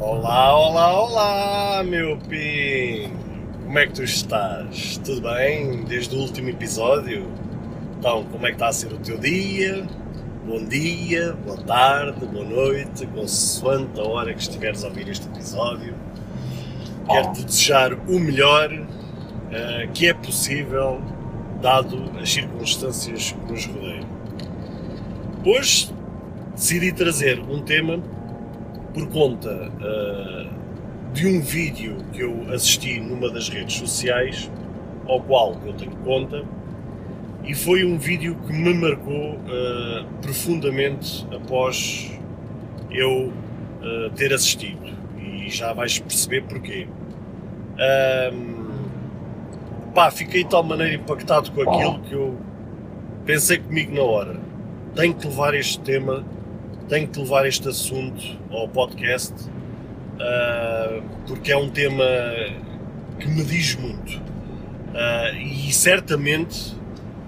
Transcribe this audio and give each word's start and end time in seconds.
Olá, 0.00 0.56
olá, 0.56 1.02
olá, 1.02 1.82
meu 1.82 2.16
PIN! 2.18 3.10
Como 3.64 3.78
é 3.80 3.84
que 3.84 3.94
tu 3.94 4.04
estás? 4.04 4.96
Tudo 5.04 5.22
bem? 5.22 5.82
Desde 5.82 6.14
o 6.14 6.20
último 6.20 6.50
episódio? 6.50 7.26
Então, 7.98 8.22
como 8.30 8.46
é 8.46 8.50
que 8.50 8.54
está 8.54 8.68
a 8.68 8.72
ser 8.72 8.92
o 8.92 8.98
teu 8.98 9.18
dia? 9.18 9.84
Bom 10.46 10.64
dia, 10.64 11.32
boa 11.44 11.58
tarde, 11.62 12.24
boa 12.26 12.44
noite, 12.44 13.08
consoante 13.08 13.98
a 13.98 14.04
hora 14.04 14.32
que 14.32 14.40
estiveres 14.40 14.84
a 14.84 14.86
ouvir 14.86 15.08
este 15.08 15.26
episódio. 15.26 15.96
Quero-te 17.10 17.44
desejar 17.44 17.92
o 17.92 18.20
melhor 18.20 18.72
uh, 18.72 19.92
que 19.94 20.06
é 20.06 20.14
possível, 20.14 21.02
dado 21.60 22.12
as 22.22 22.32
circunstâncias 22.32 23.32
que 23.32 23.52
nos 23.52 23.66
rodeiam. 23.66 24.06
Hoje 25.44 25.92
decidi 26.54 26.92
trazer 26.92 27.40
um 27.40 27.60
tema 27.62 28.00
por 28.92 29.06
conta 29.08 29.70
uh, 29.70 31.12
de 31.12 31.26
um 31.26 31.40
vídeo 31.40 31.96
que 32.12 32.20
eu 32.20 32.52
assisti 32.52 33.00
numa 33.00 33.30
das 33.30 33.48
redes 33.48 33.76
sociais, 33.76 34.50
ao 35.06 35.20
qual 35.20 35.56
eu 35.64 35.72
tenho 35.74 35.96
conta, 36.04 36.44
e 37.44 37.54
foi 37.54 37.84
um 37.84 37.98
vídeo 37.98 38.36
que 38.46 38.52
me 38.52 38.74
marcou 38.74 39.32
uh, 39.32 40.04
profundamente 40.20 41.26
após 41.34 42.12
eu 42.90 43.32
uh, 43.80 44.10
ter 44.14 44.32
assistido. 44.32 44.96
E 45.18 45.48
já 45.48 45.72
vais 45.72 45.98
perceber 45.98 46.42
porquê. 46.42 46.86
Um, 48.32 48.68
pá, 49.94 50.10
fiquei 50.10 50.44
de 50.44 50.50
tal 50.50 50.62
maneira 50.62 50.94
impactado 50.94 51.50
com 51.52 51.62
aquilo 51.62 52.00
que 52.00 52.12
eu 52.12 52.36
pensei 53.24 53.58
comigo 53.58 53.94
na 53.94 54.02
hora. 54.02 54.36
Tenho 54.94 55.14
que 55.14 55.26
levar 55.26 55.54
este 55.54 55.80
tema 55.80 56.24
tenho 56.88 57.06
que 57.06 57.18
levar 57.18 57.46
este 57.46 57.68
assunto 57.68 58.38
ao 58.50 58.68
podcast 58.68 59.34
uh, 60.18 61.02
porque 61.26 61.52
é 61.52 61.56
um 61.56 61.68
tema 61.68 62.04
que 63.18 63.28
me 63.28 63.44
diz 63.44 63.76
muito. 63.76 64.16
Uh, 64.16 65.36
e 65.36 65.72
certamente, 65.72 66.74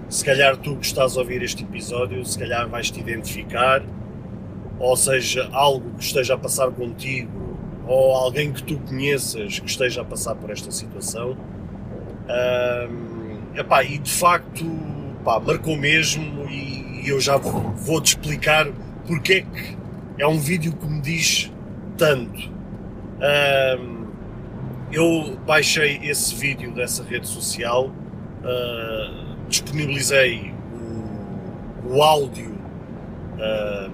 se 0.09 0.25
calhar 0.25 0.57
tu 0.57 0.75
que 0.77 0.85
estás 0.85 1.15
a 1.15 1.19
ouvir 1.19 1.41
este 1.43 1.63
episódio, 1.63 2.25
se 2.25 2.37
calhar 2.37 2.67
vais 2.67 2.89
te 2.89 2.99
identificar, 2.99 3.83
ou 4.79 4.97
seja, 4.97 5.47
algo 5.51 5.91
que 5.97 6.03
esteja 6.03 6.33
a 6.33 6.37
passar 6.37 6.71
contigo, 6.71 7.57
ou 7.87 8.15
alguém 8.15 8.51
que 8.51 8.63
tu 8.63 8.77
conheças 8.79 9.59
que 9.59 9.69
esteja 9.69 10.01
a 10.01 10.05
passar 10.05 10.35
por 10.35 10.49
esta 10.49 10.71
situação. 10.71 11.37
Uh, 12.27 13.59
epá, 13.59 13.83
e 13.83 13.97
de 13.99 14.11
facto, 14.11 14.65
pá, 15.23 15.39
marcou 15.39 15.77
mesmo 15.77 16.45
e, 16.49 17.03
e 17.03 17.09
eu 17.09 17.19
já 17.19 17.37
vou-te 17.37 18.15
explicar 18.15 18.67
porque 19.11 19.33
é 19.33 19.41
que 19.41 19.77
é 20.19 20.25
um 20.25 20.39
vídeo 20.39 20.71
que 20.71 20.85
me 20.85 21.01
diz 21.01 21.51
tanto. 21.97 22.49
Um, 23.19 24.07
eu 24.89 25.37
baixei 25.45 25.99
esse 26.01 26.33
vídeo 26.33 26.73
dessa 26.73 27.03
rede 27.03 27.27
social, 27.27 27.87
uh, 27.87 29.47
disponibilizei 29.49 30.53
o, 31.83 31.89
o 31.89 32.01
áudio 32.01 32.55
uh, 33.35 33.91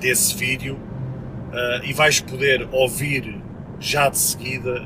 desse 0.00 0.34
vídeo 0.34 0.74
uh, 0.74 1.84
e 1.84 1.92
vais 1.92 2.20
poder 2.20 2.68
ouvir 2.72 3.40
já 3.78 4.08
de 4.08 4.18
seguida 4.18 4.82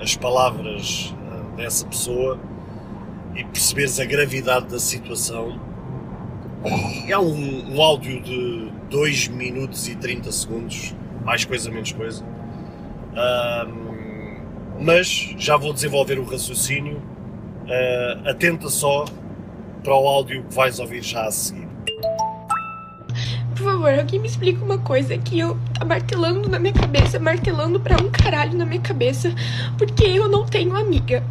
as 0.00 0.14
palavras 0.14 1.12
dessa 1.56 1.84
pessoa 1.86 2.38
e 3.34 3.42
perceberes 3.42 3.98
a 3.98 4.04
gravidade 4.04 4.66
da 4.66 4.78
situação 4.78 5.67
é 7.08 7.18
um, 7.18 7.74
um 7.74 7.82
áudio 7.82 8.20
de 8.22 8.70
2 8.90 9.28
minutos 9.28 9.88
e 9.88 9.94
30 9.94 10.30
segundos, 10.32 10.94
mais 11.24 11.44
coisa, 11.44 11.70
menos 11.70 11.92
coisa. 11.92 12.24
Mas 14.80 15.34
já 15.38 15.56
vou 15.56 15.72
desenvolver 15.72 16.18
o 16.18 16.24
raciocínio. 16.24 17.02
Uh, 17.66 18.28
atenta 18.28 18.68
só 18.70 19.04
para 19.82 19.94
o 19.94 20.08
áudio 20.08 20.44
que 20.44 20.54
vais 20.54 20.78
ouvir 20.78 21.02
já 21.02 21.26
a 21.26 21.30
seguir. 21.30 21.68
Por 23.54 23.64
favor, 23.64 23.92
alguém 23.92 24.20
me 24.20 24.28
explica 24.28 24.64
uma 24.64 24.78
coisa 24.78 25.18
que 25.18 25.38
eu 25.38 25.58
tá 25.78 25.84
martelando 25.84 26.48
na 26.48 26.58
minha 26.58 26.72
cabeça, 26.72 27.18
martelando 27.18 27.80
para 27.80 28.02
um 28.02 28.08
caralho 28.08 28.56
na 28.56 28.64
minha 28.64 28.80
cabeça, 28.80 29.34
porque 29.76 30.04
eu 30.04 30.28
não 30.28 30.46
tenho 30.46 30.74
amiga. 30.76 31.22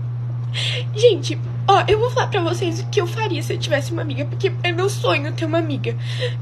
Gente, 0.94 1.40
Ó, 1.68 1.84
eu 1.88 2.00
vou 2.00 2.10
falar 2.10 2.28
pra 2.28 2.42
vocês 2.42 2.80
o 2.80 2.88
que 2.88 3.02
eu 3.02 3.06
faria 3.06 3.44
se 3.44 3.54
eu 3.54 3.58
tivesse 3.58 3.92
uma 3.92 4.02
amiga, 4.02 4.26
porque 4.26 4.52
é 4.64 4.72
meu 4.72 4.90
sonho 4.90 5.34
ter 5.34 5.46
uma 5.46 5.58
amiga. 5.58 5.96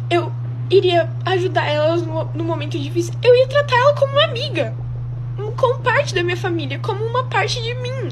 Eu 0.09 0.31
iria 0.69 1.09
ajudar 1.25 1.67
elas 1.67 2.03
no, 2.03 2.25
no 2.25 2.43
momento 2.43 2.77
difícil. 2.77 3.13
Eu 3.23 3.35
ia 3.35 3.47
tratar 3.47 3.75
ela 3.75 3.95
como 3.95 4.11
uma 4.11 4.23
amiga. 4.25 4.75
Como 5.57 5.79
parte 5.79 6.13
da 6.13 6.23
minha 6.23 6.37
família, 6.37 6.79
como 6.79 7.03
uma 7.03 7.23
parte 7.23 7.61
de 7.61 7.73
mim. 7.75 8.09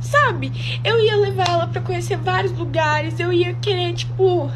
Sabe? 0.00 0.80
Eu 0.84 0.98
ia 1.00 1.16
levar 1.16 1.48
ela 1.48 1.66
para 1.66 1.80
conhecer 1.82 2.16
vários 2.16 2.52
lugares, 2.52 3.20
eu 3.20 3.32
ia 3.32 3.52
querer, 3.54 3.92
tipo, 3.92 4.50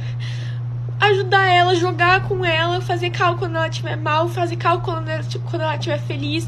ajudar 1.01 1.45
ela, 1.47 1.75
jogar 1.75 2.23
com 2.27 2.45
ela, 2.45 2.81
fazer 2.81 3.11
cálculo 3.11 3.41
quando 3.41 3.57
ela 3.57 3.69
estiver 3.69 3.97
mal, 3.97 4.29
fazer 4.29 4.57
cálculo 4.57 4.97
quando 4.97 5.09
ela, 5.09 5.23
tipo, 5.23 5.51
quando 5.51 5.63
ela 5.63 5.75
estiver 5.75 5.99
feliz, 6.01 6.47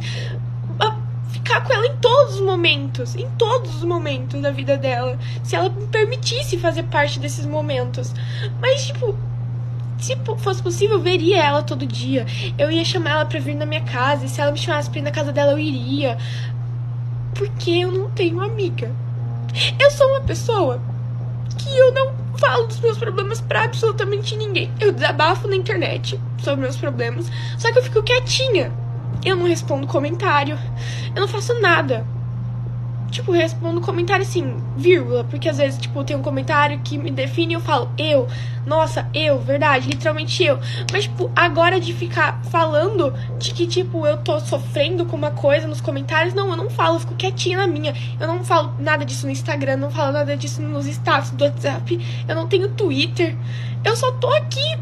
ficar 1.47 1.61
com 1.61 1.73
ela 1.73 1.87
em 1.87 1.97
todos 1.97 2.35
os 2.35 2.41
momentos, 2.41 3.15
em 3.15 3.29
todos 3.39 3.77
os 3.77 3.85
momentos 3.85 4.43
da 4.43 4.51
vida 4.51 4.77
dela, 4.77 5.17
se 5.45 5.55
ela 5.55 5.69
me 5.69 5.87
permitisse 5.87 6.59
fazer 6.59 6.83
parte 6.85 7.21
desses 7.21 7.47
momentos. 7.47 8.13
Mas 8.61 8.87
tipo, 8.87 9.17
se 9.99 10.17
fosse 10.39 10.61
possível, 10.61 10.97
eu 10.97 11.03
veria 11.03 11.43
ela 11.43 11.63
todo 11.63 11.87
dia. 11.87 12.27
Eu 12.59 12.71
ia 12.71 12.85
chamar 12.85 13.11
ela 13.11 13.25
pra 13.25 13.39
vir 13.39 13.55
na 13.55 13.65
minha 13.65 13.83
casa, 13.83 14.27
e 14.27 14.29
se 14.29 14.41
ela 14.41 14.51
me 14.51 14.59
chamasse 14.59 14.91
pra 14.91 14.99
ir 14.99 15.03
na 15.03 15.13
casa 15.13 15.33
dela, 15.33 15.53
eu 15.53 15.59
iria. 15.59 16.19
Porque 17.35 17.71
eu 17.71 17.93
não 17.93 18.11
tenho 18.11 18.41
amiga. 18.43 18.91
Eu 19.79 19.91
sou 19.91 20.09
uma 20.09 20.21
pessoa 20.23 20.81
que 21.57 21.79
eu 21.79 21.93
não 21.93 22.13
falo 22.37 22.67
dos 22.67 22.81
meus 22.81 22.99
problemas 22.99 23.41
pra 23.41 23.65
absolutamente 23.65 24.37
ninguém. 24.37 24.71
Eu 24.81 24.93
desabafo 24.93 25.47
na 25.47 25.57
internet 25.57 26.21
sobre 26.39 26.63
meus 26.63 26.77
problemas, 26.77 27.31
só 27.57 27.73
que 27.73 27.79
eu 27.79 27.83
fico 27.83 28.03
quietinha 28.03 28.73
eu 29.25 29.37
não 29.37 29.47
respondo 29.47 29.87
comentário. 29.87 30.59
Eu 31.15 31.21
não 31.21 31.29
faço 31.29 31.59
nada. 31.61 32.07
Tipo, 33.11 33.31
respondo 33.33 33.81
comentário 33.81 34.25
assim, 34.25 34.57
vírgula, 34.77 35.25
porque 35.25 35.49
às 35.49 35.59
vezes, 35.59 35.79
tipo, 35.79 36.03
tem 36.03 36.17
um 36.17 36.23
comentário 36.23 36.81
que 36.81 36.99
me 36.99 37.11
define 37.11 37.55
e 37.55 37.57
eu 37.57 37.61
falo, 37.61 37.89
eu, 37.97 38.27
nossa, 38.67 39.09
eu, 39.15 39.39
verdade, 39.39 39.89
literalmente 39.89 40.43
eu. 40.43 40.59
Mas, 40.93 41.05
tipo, 41.05 41.31
agora 41.35 41.81
de 41.81 41.95
ficar 41.95 42.43
falando 42.51 43.15
de 43.39 43.55
que, 43.55 43.67
tipo, 43.67 44.05
eu 44.07 44.19
tô 44.19 44.41
sofrendo 44.41 45.07
com 45.07 45.17
uma 45.17 45.31
coisa 45.31 45.69
nos 45.69 45.81
comentários, 45.81 46.35
não, 46.35 46.51
eu 46.51 46.57
não 46.57 46.69
falo, 46.69 46.97
eu 46.97 47.01
fico 47.01 47.15
quietinha 47.15 47.59
na 47.59 47.67
minha. 47.67 47.95
Eu 48.19 48.27
não 48.27 48.45
falo 48.45 48.75
nada 48.81 49.05
disso 49.05 49.25
no 49.25 49.33
Instagram, 49.33 49.77
não 49.77 49.91
falo 49.91 50.13
nada 50.13 50.37
disso 50.37 50.61
nos 50.61 50.87
status 50.87 51.31
do 51.31 51.45
WhatsApp, 51.45 52.25
eu 52.29 52.35
não 52.35 52.49
tenho 52.49 52.69
Twitter. 52.71 53.37
Eu 53.85 53.97
só 53.97 54.11
tô 54.13 54.29
aqui 54.35 54.77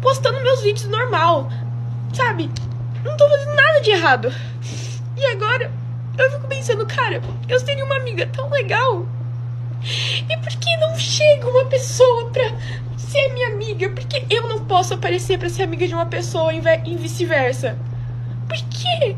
postando 0.00 0.40
meus 0.40 0.62
vídeos 0.62 0.86
normal, 0.88 1.50
sabe? 2.14 2.50
Não 3.04 3.16
tô 3.16 3.28
fazendo 3.28 3.54
nada 3.54 3.80
de 3.80 3.90
errado. 3.90 4.32
E 5.16 5.26
agora 5.26 5.70
eu 6.18 6.30
fico 6.32 6.48
pensando, 6.48 6.86
cara, 6.86 7.20
eu 7.48 7.58
seria 7.60 7.84
uma 7.84 7.96
amiga 7.96 8.26
tão 8.26 8.48
legal. 8.50 9.06
E 10.28 10.36
por 10.36 10.48
que 10.48 10.76
não 10.76 10.98
chega 10.98 11.48
uma 11.48 11.64
pessoa 11.66 12.30
pra 12.30 12.44
ser 12.96 13.32
minha 13.32 13.48
amiga? 13.48 13.88
Por 13.88 14.04
que 14.04 14.26
eu 14.28 14.46
não 14.48 14.64
posso 14.66 14.94
aparecer 14.94 15.38
pra 15.38 15.48
ser 15.48 15.62
amiga 15.62 15.86
de 15.88 15.94
uma 15.94 16.06
pessoa 16.06 16.52
e 16.52 16.96
vice-versa? 16.96 17.78
Por 18.46 18.58
quê? 18.68 19.16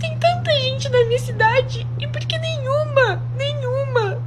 Tem 0.00 0.18
tanta 0.18 0.52
gente 0.60 0.88
na 0.88 1.04
minha 1.04 1.18
cidade 1.18 1.86
e 1.98 2.06
por 2.06 2.20
que 2.20 2.38
nenhuma, 2.38 3.22
nenhuma 3.36 4.22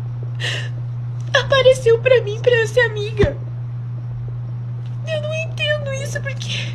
apareceu 1.33 1.99
pra 1.99 2.21
mim 2.21 2.39
pra 2.41 2.65
ser 2.67 2.81
amiga? 2.81 3.37
Eu 5.07 5.21
não 5.21 5.33
entendo 5.33 5.93
isso 5.93 6.21
porque 6.21 6.73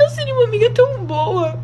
eu 0.00 0.08
seria 0.10 0.34
uma 0.34 0.44
amiga 0.44 0.70
tão 0.70 1.04
boa. 1.04 1.58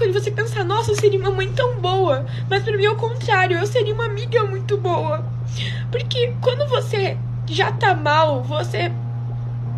Quando 0.00 0.14
você 0.14 0.30
pensar, 0.30 0.64
nossa, 0.64 0.92
eu 0.92 0.96
seria 0.96 1.20
uma 1.20 1.30
mãe 1.30 1.52
tão 1.52 1.78
boa. 1.78 2.24
Mas 2.48 2.62
pra 2.62 2.74
mim 2.74 2.86
é 2.86 2.90
o 2.90 2.96
contrário, 2.96 3.58
eu 3.58 3.66
seria 3.66 3.92
uma 3.92 4.06
amiga 4.06 4.42
muito 4.44 4.78
boa. 4.78 5.22
Porque 5.92 6.32
quando 6.40 6.66
você 6.70 7.18
já 7.46 7.70
tá 7.70 7.94
mal, 7.94 8.42
você 8.42 8.90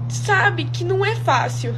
sabe 0.09 0.67
que 0.67 0.85
não 0.85 1.05
é 1.05 1.17
fácil. 1.17 1.75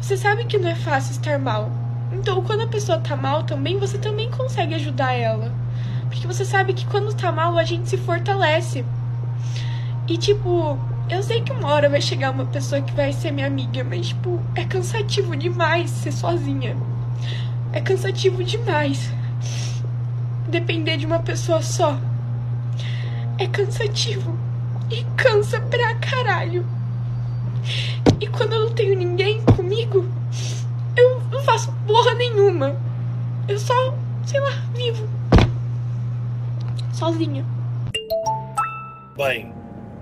Você 0.00 0.16
sabe 0.16 0.44
que 0.46 0.58
não 0.58 0.68
é 0.68 0.74
fácil 0.74 1.12
estar 1.12 1.38
mal. 1.38 1.70
Então, 2.12 2.42
quando 2.42 2.62
a 2.62 2.66
pessoa 2.66 2.98
tá 2.98 3.14
mal 3.14 3.44
também, 3.44 3.78
você 3.78 3.96
também 3.96 4.28
consegue 4.28 4.74
ajudar 4.74 5.12
ela. 5.12 5.54
Porque 6.08 6.26
você 6.26 6.44
sabe 6.44 6.72
que 6.72 6.84
quando 6.86 7.14
tá 7.14 7.30
mal, 7.30 7.56
a 7.56 7.62
gente 7.62 7.88
se 7.88 7.96
fortalece. 7.96 8.84
E 10.08 10.18
tipo, 10.18 10.76
eu 11.08 11.22
sei 11.22 11.42
que 11.42 11.52
uma 11.52 11.68
hora 11.68 11.88
vai 11.88 12.00
chegar 12.00 12.32
uma 12.32 12.46
pessoa 12.46 12.82
que 12.82 12.92
vai 12.92 13.12
ser 13.12 13.30
minha 13.30 13.46
amiga, 13.46 13.84
mas, 13.84 14.08
tipo, 14.08 14.42
é 14.56 14.64
cansativo 14.64 15.36
demais 15.36 15.90
ser 15.90 16.10
sozinha. 16.10 16.76
É 17.76 17.80
cansativo 17.82 18.42
demais 18.42 19.12
depender 20.48 20.96
de 20.96 21.04
uma 21.04 21.18
pessoa 21.18 21.60
só. 21.60 22.00
É 23.38 23.46
cansativo. 23.46 24.34
E 24.90 25.04
cansa 25.14 25.60
pra 25.60 25.94
caralho. 25.96 26.64
E 28.18 28.26
quando 28.28 28.54
eu 28.54 28.60
não 28.64 28.72
tenho 28.72 28.96
ninguém 28.96 29.42
comigo, 29.42 30.06
porra 31.86 32.14
nenhuma. 32.14 32.80
Eu 33.46 33.58
só, 33.58 33.94
sei 34.24 34.40
lá, 34.40 34.52
vivo. 34.74 35.06
Sozinha. 36.94 37.44
Bem, 39.18 39.52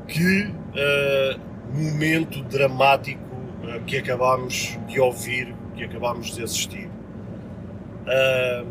que 0.07 0.45
uh, 0.45 1.41
momento 1.73 2.41
dramático 2.45 3.35
uh, 3.65 3.83
que 3.85 3.97
acabámos 3.97 4.79
de 4.87 5.01
ouvir, 5.01 5.53
que 5.75 5.83
acabámos 5.83 6.37
de 6.37 6.45
assistir. 6.45 6.94
Uh, 8.05 8.67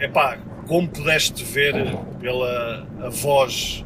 epá, 0.00 0.38
como 0.66 0.88
pudeste 0.88 1.42
ver 1.42 1.74
pela 2.20 2.86
a 3.00 3.08
voz 3.08 3.84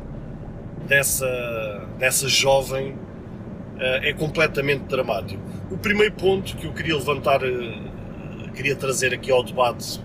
dessa, 0.87 1.89
dessa 1.99 2.29
jovem, 2.29 2.93
uh, 2.93 4.03
é 4.03 4.13
completamente 4.13 4.85
dramático. 4.85 5.43
O 5.71 5.79
primeiro 5.79 6.13
ponto 6.15 6.57
que 6.57 6.67
eu 6.67 6.73
queria 6.73 6.95
levantar, 6.95 7.43
uh, 7.43 8.53
queria 8.55 8.77
trazer 8.77 9.15
aqui 9.15 9.33
ao 9.33 9.43
debate, 9.43 9.99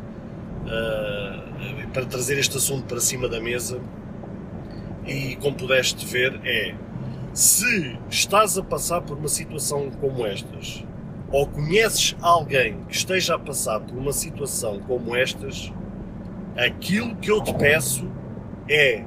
uh, 0.66 1.90
para 1.92 2.06
trazer 2.06 2.38
este 2.38 2.56
assunto 2.58 2.86
para 2.86 3.00
cima 3.00 3.28
da 3.28 3.42
mesa, 3.42 3.82
e 5.06 5.36
como 5.38 5.56
pudeste 5.56 6.06
ver, 6.06 6.40
é 6.46 6.76
se 7.34 7.98
estás 8.10 8.58
a 8.58 8.64
passar 8.64 9.02
por 9.02 9.18
uma 9.18 9.28
situação 9.28 9.90
como 10.00 10.26
estas, 10.26 10.84
ou 11.32 11.48
conheces 11.48 12.16
alguém 12.22 12.84
que 12.88 12.96
esteja 12.96 13.36
a 13.36 13.40
passar 13.40 13.80
por 13.80 13.98
uma 13.98 14.12
situação 14.12 14.80
como 14.80 15.16
estas, 15.16 15.72
aquilo 16.58 17.16
que 17.16 17.30
eu 17.30 17.42
te 17.42 17.54
peço 17.54 18.10
é 18.68 19.04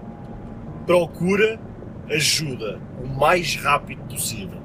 procura 0.87 1.61
ajuda 2.09 2.81
o 3.03 3.07
mais 3.07 3.57
rápido 3.57 4.03
possível. 4.05 4.61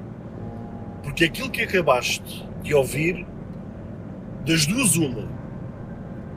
Porque 1.02 1.24
aquilo 1.24 1.50
que 1.50 1.62
acabaste 1.62 2.46
de 2.62 2.74
ouvir, 2.74 3.26
das 4.44 4.66
duas, 4.66 4.96
uma. 4.96 5.28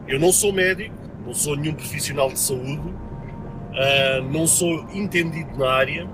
Eu 0.07 0.19
não 0.19 0.31
sou 0.31 0.51
médico, 0.51 0.95
não 1.25 1.33
sou 1.33 1.55
nenhum 1.55 1.73
profissional 1.73 2.29
de 2.29 2.39
saúde, 2.39 2.89
uh, 2.89 4.21
não 4.31 4.47
sou 4.47 4.87
entendido 4.93 5.57
na 5.57 5.71
área, 5.71 6.07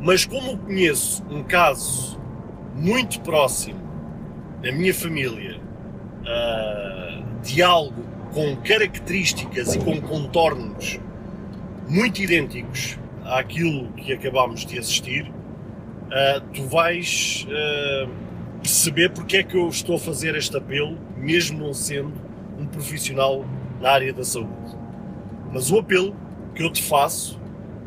mas 0.00 0.24
como 0.24 0.58
conheço 0.58 1.24
um 1.30 1.42
caso 1.42 2.20
muito 2.74 3.20
próximo 3.20 3.80
da 4.62 4.72
minha 4.72 4.92
família 4.92 5.60
uh, 6.22 7.42
de 7.42 7.62
algo 7.62 8.02
com 8.32 8.56
características 8.56 9.74
e 9.74 9.78
com 9.78 10.00
contornos 10.00 10.98
muito 11.88 12.20
idênticos 12.20 12.98
àquilo 13.24 13.92
que 13.92 14.12
acabámos 14.12 14.66
de 14.66 14.78
assistir, 14.78 15.30
uh, 15.30 16.40
tu 16.52 16.64
vais 16.64 17.46
uh, 17.48 18.10
perceber 18.60 19.10
porque 19.10 19.36
é 19.38 19.42
que 19.42 19.56
eu 19.56 19.68
estou 19.68 19.96
a 19.96 19.98
fazer 19.98 20.34
este 20.34 20.56
apelo, 20.56 20.98
mesmo 21.16 21.58
não 21.58 21.72
sendo 21.72 22.12
um 22.58 22.66
profissional 22.66 23.44
na 23.80 23.90
área 23.90 24.12
da 24.12 24.24
saúde. 24.24 24.76
Mas 25.52 25.70
o 25.70 25.78
apelo 25.78 26.16
que 26.54 26.62
eu 26.62 26.72
te 26.72 26.82
faço, 26.82 27.38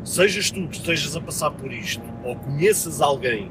sejas 0.04 0.50
tu 0.50 0.66
que 0.68 0.76
estejas 0.76 1.16
a 1.16 1.20
passar 1.20 1.50
por 1.50 1.72
isto, 1.72 2.02
ou 2.24 2.36
conheças 2.36 3.00
alguém 3.00 3.50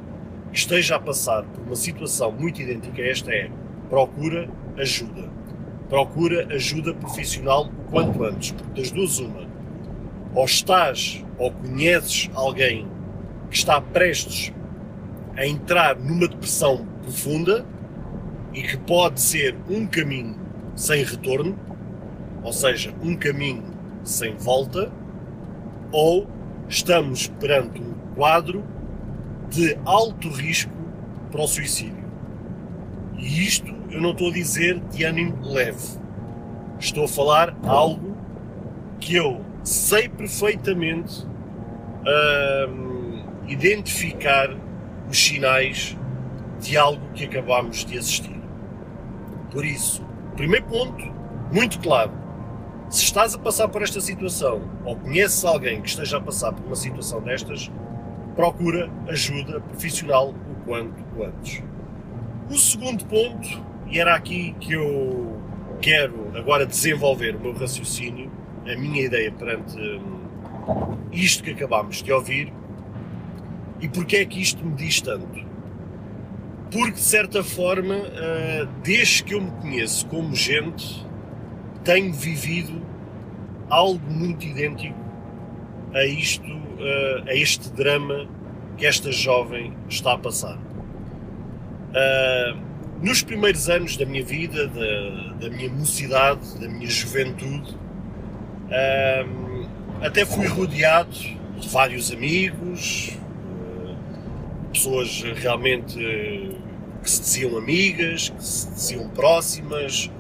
esteja 0.52 0.96
a 0.96 1.00
passar 1.00 1.44
por 1.44 1.64
uma 1.64 1.76
situação 1.76 2.32
muito 2.32 2.62
idêntica 2.62 3.02
a 3.02 3.08
esta, 3.08 3.32
é 3.32 3.50
procura 3.90 4.50
ajuda. 4.78 5.30
Procura 5.90 6.48
ajuda 6.54 6.94
profissional 6.94 7.68
o 7.68 7.92
quanto 7.92 8.24
antes, 8.24 8.52
porque 8.52 8.82
das 8.82 8.92
duas 8.92 9.20
uma 9.20 9.48
ou 10.34 10.46
estás 10.46 11.24
ou 11.38 11.52
conheces 11.52 12.30
alguém 12.36 12.88
que 13.50 13.56
está 13.56 13.82
prestes 13.82 14.54
a 15.36 15.46
entrar 15.46 15.96
numa 15.98 16.28
depressão 16.28 16.86
profunda 17.02 17.66
e 18.54 18.62
que 18.62 18.78
pode 18.78 19.22
ser 19.22 19.56
um 19.70 19.86
caminho 19.86 20.36
sem 20.76 21.04
retorno, 21.04 21.58
ou 22.44 22.54
seja, 22.54 22.94
um 23.02 23.16
caminho 23.16 23.64
sem 24.04 24.36
volta, 24.36 24.92
ou 25.92 26.28
estamos 26.68 27.28
perante 27.40 27.82
um 27.82 27.94
quadro 28.16 28.64
de 29.50 29.78
alto 29.86 30.30
risco 30.30 30.74
para 31.32 31.42
o 31.42 31.48
suicídio. 31.48 32.06
E 33.18 33.46
isto 33.46 33.74
eu 33.90 34.02
não 34.02 34.12
estou 34.12 34.30
a 34.30 34.34
dizer 34.34 34.80
de 34.92 35.04
ânimo 35.04 35.38
leve. 35.44 35.98
Estou 36.80 37.06
a 37.06 37.08
falar 37.08 37.58
algo 37.64 38.16
que 39.00 39.16
eu 39.16 39.44
sei 39.64 40.08
perfeitamente 40.08 41.26
uh, 41.26 43.26
identificar 43.48 44.56
os 45.10 45.18
sinais 45.18 45.98
de 46.60 46.78
algo 46.78 47.02
que 47.14 47.26
acabamos 47.26 47.86
de 47.86 47.98
assistir. 47.98 48.40
Por 49.52 49.66
isso, 49.66 50.06
primeiro 50.36 50.66
ponto, 50.66 51.04
muito 51.52 51.80
claro. 51.80 52.12
Se 52.90 53.04
estás 53.04 53.36
a 53.36 53.40
passar 53.40 53.68
por 53.68 53.82
esta 53.82 54.00
situação 54.00 54.62
ou 54.86 54.96
conheces 54.96 55.44
alguém 55.44 55.82
que 55.82 55.90
esteja 55.90 56.18
a 56.18 56.22
passar 56.22 56.54
por 56.54 56.66
uma 56.66 56.76
situação 56.76 57.22
destas, 57.22 57.70
procura 58.38 58.90
ajuda 59.10 59.60
profissional 59.60 60.30
o 60.30 60.64
quanto 60.64 61.04
antes. 61.24 61.64
O 62.50 62.58
segundo 62.58 63.04
ponto, 63.06 63.62
e 63.88 64.00
era 64.00 64.16
aqui 64.16 64.56
que 64.60 64.74
eu 64.74 65.42
quero 65.82 66.32
agora 66.38 66.66
desenvolver 66.66 67.36
o 67.36 67.40
meu 67.40 67.54
raciocínio, 67.54 68.32
a 68.64 68.78
minha 68.78 69.02
ideia 69.02 69.32
perante 69.32 69.76
hum, 69.78 70.20
isto 71.12 71.44
que 71.44 71.52
acabámos 71.52 72.04
de 72.04 72.12
ouvir 72.12 72.54
e 73.82 73.90
porque 73.90 74.18
é 74.18 74.26
que 74.26 74.40
isto 74.40 74.64
me 74.64 74.76
diz 74.76 75.02
tanto. 75.02 75.46
Porque, 76.72 76.92
de 76.92 77.00
certa 77.00 77.44
forma, 77.44 77.96
uh, 77.96 78.68
desde 78.84 79.24
que 79.24 79.34
eu 79.34 79.42
me 79.42 79.52
conheço 79.52 80.06
como 80.08 80.36
gente, 80.36 81.06
tenho 81.84 82.14
vivido 82.14 82.82
algo 83.70 84.02
muito 84.12 84.46
idêntico 84.46 85.00
a 85.94 86.06
isto, 86.06 86.67
uh, 86.78 87.30
a 87.30 87.34
este 87.34 87.72
drama 87.72 88.28
que 88.78 88.86
esta 88.86 89.12
jovem 89.12 89.74
está 89.90 90.14
a 90.14 90.18
passar. 90.18 90.58
Uh, 90.58 92.58
nos 93.02 93.22
primeiros 93.22 93.70
anos 93.70 93.98
da 93.98 94.06
minha 94.06 94.24
vida, 94.24 94.68
da, 94.68 95.34
da 95.40 95.50
minha 95.50 95.70
mocidade, 95.70 96.60
da 96.60 96.68
minha 96.68 96.90
juventude, 96.90 97.76
um, 98.68 99.68
até 100.02 100.26
fui 100.26 100.48
rodeado 100.48 101.12
de 101.12 101.68
vários 101.70 102.12
amigos, 102.12 103.16
uh, 103.16 103.96
pessoas 104.72 105.24
realmente 105.36 105.98
que 107.08 107.10
se 107.10 107.22
diziam 107.22 107.58
amigas, 107.58 108.30
que 108.30 108.44
se 108.44 108.74
diziam 108.74 109.10
próximas, 109.10 110.12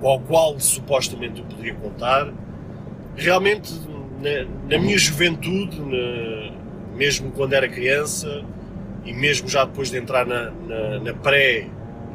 com 0.00 0.08
ao 0.08 0.20
qual 0.20 0.58
supostamente 0.58 1.40
eu 1.40 1.46
poderia 1.46 1.74
contar. 1.74 2.32
Realmente, 3.16 3.72
na, 4.20 4.44
na 4.68 4.78
minha 4.82 4.98
juventude, 4.98 5.80
na, 5.80 6.52
mesmo 6.96 7.30
quando 7.32 7.54
era 7.54 7.68
criança, 7.68 8.44
e 9.04 9.12
mesmo 9.12 9.48
já 9.48 9.64
depois 9.64 9.90
de 9.90 9.96
entrar 9.96 10.26
na, 10.26 10.50
na, 11.00 11.14
pré 11.14 11.66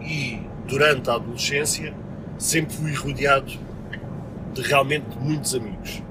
e 0.01 0.39
durante 0.67 1.09
a 1.09 1.15
adolescência, 1.15 1.93
sempre 2.37 2.75
fui 2.75 2.93
rodeado 2.93 3.51
de 4.53 4.61
realmente 4.61 5.05
muitos 5.19 5.55
amigos. 5.55 6.03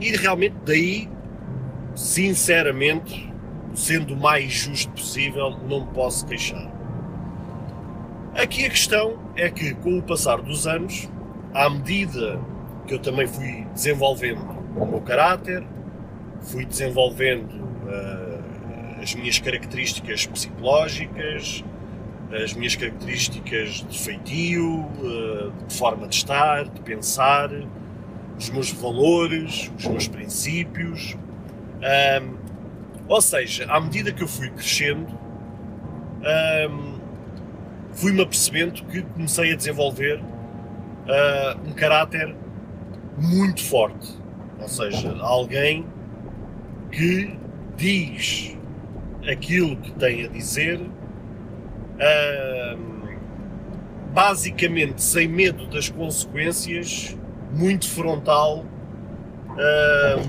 E 0.00 0.16
realmente 0.16 0.54
daí, 0.64 1.08
sinceramente, 1.94 3.32
sendo 3.74 4.14
o 4.14 4.16
mais 4.16 4.52
justo 4.52 4.90
possível, 4.92 5.50
não 5.68 5.80
me 5.80 5.92
posso 5.92 6.26
queixar. 6.26 6.72
Aqui 8.34 8.66
a 8.66 8.70
questão 8.70 9.18
é 9.34 9.50
que, 9.50 9.74
com 9.74 9.98
o 9.98 10.02
passar 10.02 10.40
dos 10.40 10.66
anos, 10.66 11.08
à 11.52 11.68
medida 11.68 12.38
que 12.86 12.94
eu 12.94 12.98
também 12.98 13.26
fui 13.26 13.66
desenvolvendo 13.74 14.40
o 14.76 14.86
meu 14.86 15.00
caráter, 15.00 15.64
fui 16.40 16.64
desenvolvendo 16.64 17.50
uh, 17.52 19.02
as 19.02 19.14
minhas 19.14 19.38
características 19.38 20.26
psicológicas, 20.26 21.64
as 22.32 22.54
minhas 22.54 22.74
características 22.74 23.86
de 23.88 23.98
feitio, 23.98 24.84
eh, 25.00 25.50
de 25.68 25.74
forma 25.74 26.08
de 26.08 26.16
estar, 26.16 26.64
de 26.64 26.80
pensar, 26.80 27.50
os 28.36 28.50
meus 28.50 28.72
valores, 28.72 29.70
os 29.78 29.86
meus 29.86 30.08
princípios. 30.08 31.16
Um, 31.76 32.36
ou 33.08 33.20
seja, 33.20 33.66
à 33.70 33.80
medida 33.80 34.12
que 34.12 34.22
eu 34.22 34.28
fui 34.28 34.50
crescendo, 34.50 35.16
um, 36.68 36.98
fui-me 37.92 38.22
apercebendo 38.22 38.84
que 38.84 39.02
comecei 39.02 39.52
a 39.52 39.56
desenvolver 39.56 40.18
uh, 40.18 41.68
um 41.68 41.72
caráter 41.72 42.34
muito 43.16 43.64
forte. 43.64 44.14
Ou 44.60 44.68
seja, 44.68 45.14
alguém 45.20 45.86
que 46.90 47.38
diz 47.76 48.56
aquilo 49.28 49.76
que 49.76 49.92
tem 49.92 50.24
a 50.24 50.28
dizer 50.28 50.80
basicamente 54.12 55.02
sem 55.02 55.28
medo 55.28 55.66
das 55.66 55.88
consequências, 55.90 57.16
muito 57.52 57.88
frontal, 57.88 58.64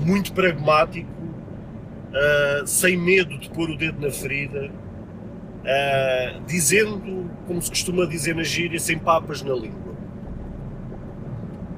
muito 0.04 0.32
pragmático, 0.32 1.08
sem 2.66 2.96
medo 2.96 3.38
de 3.38 3.48
pôr 3.50 3.70
o 3.70 3.76
dedo 3.76 4.00
na 4.00 4.10
ferida 4.10 4.70
dizendo, 6.46 7.30
como 7.46 7.62
se 7.62 7.70
costuma 7.70 8.04
dizer 8.04 8.34
na 8.34 8.42
gíria, 8.42 8.78
sem 8.78 8.98
papas 8.98 9.42
na 9.42 9.54
língua. 9.54 9.87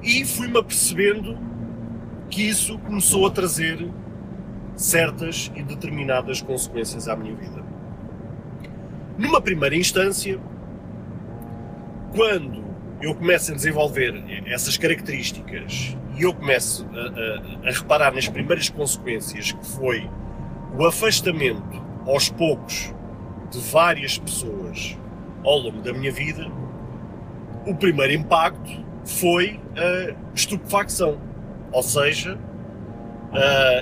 E 0.03 0.25
fui-me 0.25 0.57
apercebendo 0.57 1.37
que 2.29 2.47
isso 2.47 2.77
começou 2.79 3.27
a 3.27 3.31
trazer 3.31 3.87
certas 4.75 5.51
e 5.55 5.61
determinadas 5.61 6.41
consequências 6.41 7.07
à 7.07 7.15
minha 7.15 7.35
vida. 7.35 7.63
Numa 9.17 9.41
primeira 9.41 9.75
instância, 9.75 10.39
quando 12.15 12.63
eu 13.01 13.13
começo 13.13 13.51
a 13.51 13.55
desenvolver 13.55 14.23
essas 14.47 14.77
características 14.77 15.95
e 16.17 16.23
eu 16.23 16.33
começo 16.33 16.87
a, 16.93 17.67
a, 17.67 17.69
a 17.69 17.71
reparar 17.71 18.13
nas 18.13 18.27
primeiras 18.27 18.69
consequências 18.69 19.51
que 19.51 19.65
foi 19.65 20.09
o 20.77 20.85
afastamento 20.85 21.81
aos 22.07 22.29
poucos 22.29 22.93
de 23.51 23.59
várias 23.59 24.17
pessoas 24.17 24.97
ao 25.43 25.57
longo 25.57 25.81
da 25.81 25.91
minha 25.93 26.11
vida, 26.11 26.47
o 27.65 27.75
primeiro 27.75 28.13
impacto 28.13 28.90
foi 29.05 29.59
a 29.75 30.15
estupefacção. 30.33 31.19
Ou 31.71 31.83
seja, 31.83 32.37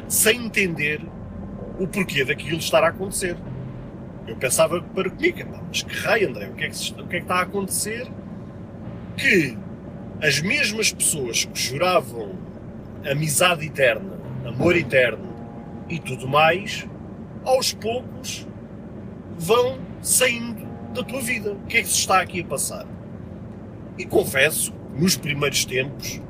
sem 0.07 0.45
entender 0.45 1.01
o 1.79 1.88
porquê 1.88 2.23
daquilo 2.25 2.57
estar 2.57 2.83
a 2.83 2.89
acontecer. 2.89 3.38
Eu 4.27 4.35
pensava 4.35 4.81
para 4.81 5.09
comigo, 5.09 5.39
mas 5.67 5.81
que 5.81 5.95
raio, 5.95 6.29
André, 6.29 6.49
o 6.49 6.53
que, 6.53 6.65
é 6.65 6.69
que, 6.69 7.01
o 7.01 7.07
que 7.07 7.15
é 7.15 7.19
que 7.19 7.25
está 7.25 7.35
a 7.35 7.41
acontecer? 7.41 8.07
Que 9.17 9.57
as 10.21 10.39
mesmas 10.41 10.93
pessoas 10.93 11.45
que 11.45 11.59
juravam 11.59 12.38
amizade 13.09 13.65
eterna, 13.65 14.19
amor 14.45 14.75
eterno 14.75 15.33
e 15.88 15.97
tudo 15.97 16.27
mais, 16.27 16.88
aos 17.43 17.73
poucos 17.73 18.45
vão 19.38 19.79
saindo 20.01 20.67
da 20.93 21.03
tua 21.03 21.21
vida. 21.21 21.53
O 21.53 21.65
que 21.65 21.77
é 21.77 21.81
que 21.81 21.88
se 21.88 21.99
está 21.99 22.21
aqui 22.21 22.41
a 22.41 22.45
passar? 22.45 22.85
E 23.97 24.05
confesso, 24.05 24.73
nos 24.99 25.15
primeiros 25.15 25.65
tempos, 25.65 26.21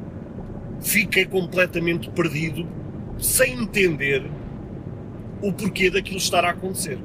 fiquei 0.80 1.26
completamente 1.26 2.10
perdido, 2.12 2.68
sem 3.18 3.54
entender 3.54 4.24
o 5.42 5.52
porquê 5.52 5.90
daquilo 5.90 6.18
estar 6.18 6.46
a 6.46 6.52
acontecer. 6.52 7.00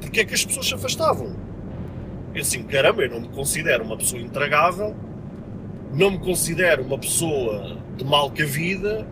Porque 0.00 0.20
é 0.20 0.24
que 0.24 0.34
as 0.34 0.44
pessoas 0.44 0.66
se 0.66 0.74
afastavam? 0.74 1.36
Eu 2.34 2.42
assim, 2.42 2.62
caramba, 2.62 3.02
eu 3.02 3.10
não 3.10 3.20
me 3.20 3.28
considero 3.28 3.84
uma 3.84 3.96
pessoa 3.96 4.20
intragável, 4.22 4.96
não 5.92 6.12
me 6.12 6.18
considero 6.18 6.82
uma 6.82 6.98
pessoa 6.98 7.76
de 7.96 8.04
mal 8.04 8.30
que 8.30 8.42
a 8.42 8.46
vida, 8.46 9.06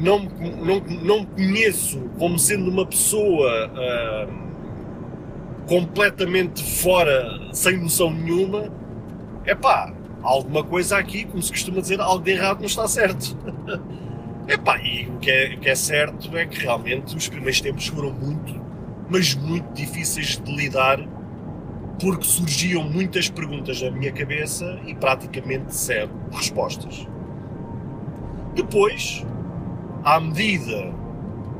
não, 0.00 0.20
não, 0.20 0.80
não 0.80 1.24
conheço 1.24 2.00
como 2.18 2.38
sendo 2.38 2.70
uma 2.70 2.86
pessoa 2.86 3.68
uh, 3.68 5.66
completamente 5.66 6.62
fora, 6.62 7.48
sem 7.52 7.78
noção 7.78 8.12
nenhuma. 8.12 8.72
É 9.44 9.54
pá, 9.54 9.92
alguma 10.22 10.64
coisa 10.64 10.98
aqui, 10.98 11.24
como 11.24 11.42
se 11.42 11.50
costuma 11.50 11.80
dizer, 11.80 12.00
algo 12.00 12.22
de 12.22 12.32
errado 12.32 12.58
não 12.58 12.66
está 12.66 12.86
certo. 12.88 13.36
Epá, 14.48 14.78
e 14.78 15.06
o 15.06 15.18
que, 15.18 15.30
é, 15.30 15.54
o 15.54 15.60
que 15.60 15.68
é 15.68 15.74
certo 15.74 16.34
é 16.36 16.46
que 16.46 16.58
realmente 16.58 17.14
os 17.14 17.28
primeiros 17.28 17.60
tempos 17.60 17.86
foram 17.86 18.12
muito, 18.12 18.58
mas 19.10 19.34
muito 19.34 19.70
difíceis 19.74 20.38
de 20.38 20.54
lidar, 20.54 20.98
porque 22.00 22.24
surgiam 22.24 22.82
muitas 22.82 23.28
perguntas 23.28 23.82
na 23.82 23.90
minha 23.90 24.10
cabeça 24.10 24.80
e 24.86 24.94
praticamente 24.94 25.74
zero 25.74 26.10
respostas. 26.32 27.06
Depois, 28.54 29.24
à 30.02 30.18
medida 30.18 30.94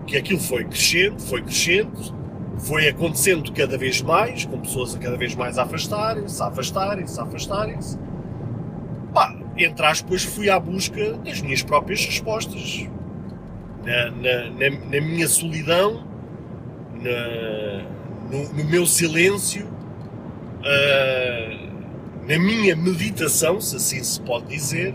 que 0.07 0.17
aquilo 0.17 0.41
foi 0.41 0.65
crescendo, 0.65 1.21
foi 1.21 1.43
crescendo, 1.43 2.17
foi 2.59 2.89
acontecendo 2.89 3.53
cada 3.53 3.77
vez 3.77 4.01
mais, 4.01 4.47
com 4.47 4.59
pessoas 4.61 4.95
a 4.95 4.99
cada 4.99 5.17
vez 5.17 5.35
mais 5.35 5.59
afastarem-se, 5.59 6.43
afastarem-se, 6.43 7.21
afastarem-se, 7.21 7.99
entre 9.59 9.85
aspas, 9.85 10.23
fui 10.23 10.49
à 10.49 10.59
busca 10.59 11.15
das 11.15 11.41
minhas 11.41 11.63
próprias 11.63 12.05
respostas. 12.05 12.87
Na, 13.85 14.11
na, 14.11 14.51
na, 14.51 14.71
na 14.71 15.01
minha 15.01 15.27
solidão, 15.27 16.05
no, 18.31 18.53
no, 18.53 18.65
meu 18.65 18.87
silêncio, 18.87 19.67
uh, 19.67 21.69
na 22.29 22.39
minha 22.39 22.77
meditação, 22.77 23.61
se 23.61 23.77
assim 23.77 24.03
se 24.03 24.21
pode 24.21 24.47
dizer, 24.47 24.95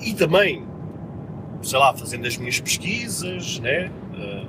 e 0.00 0.14
também, 0.14 0.64
sei 1.62 1.78
lá, 1.78 1.94
fazendo 1.94 2.26
as 2.26 2.36
minhas 2.36 2.60
pesquisas, 2.60 3.58
né? 3.60 3.90
Uh, 4.12 4.46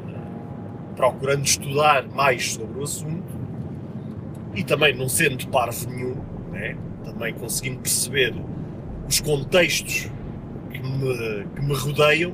procurando 0.95 1.45
estudar 1.45 2.07
mais 2.09 2.53
sobre 2.53 2.79
o 2.79 2.83
assunto, 2.83 3.39
e 4.53 4.63
também 4.63 4.95
não 4.95 5.07
sendo 5.07 5.47
parvo 5.47 5.89
nenhum, 5.89 6.15
né? 6.51 6.75
também 7.03 7.33
conseguindo 7.33 7.79
perceber 7.79 8.33
os 9.10 9.20
contextos 9.22 10.08
que 10.70 10.80
me, 10.80 11.46
que 11.56 11.62
me 11.63 11.74
rodeiam, 11.74 12.32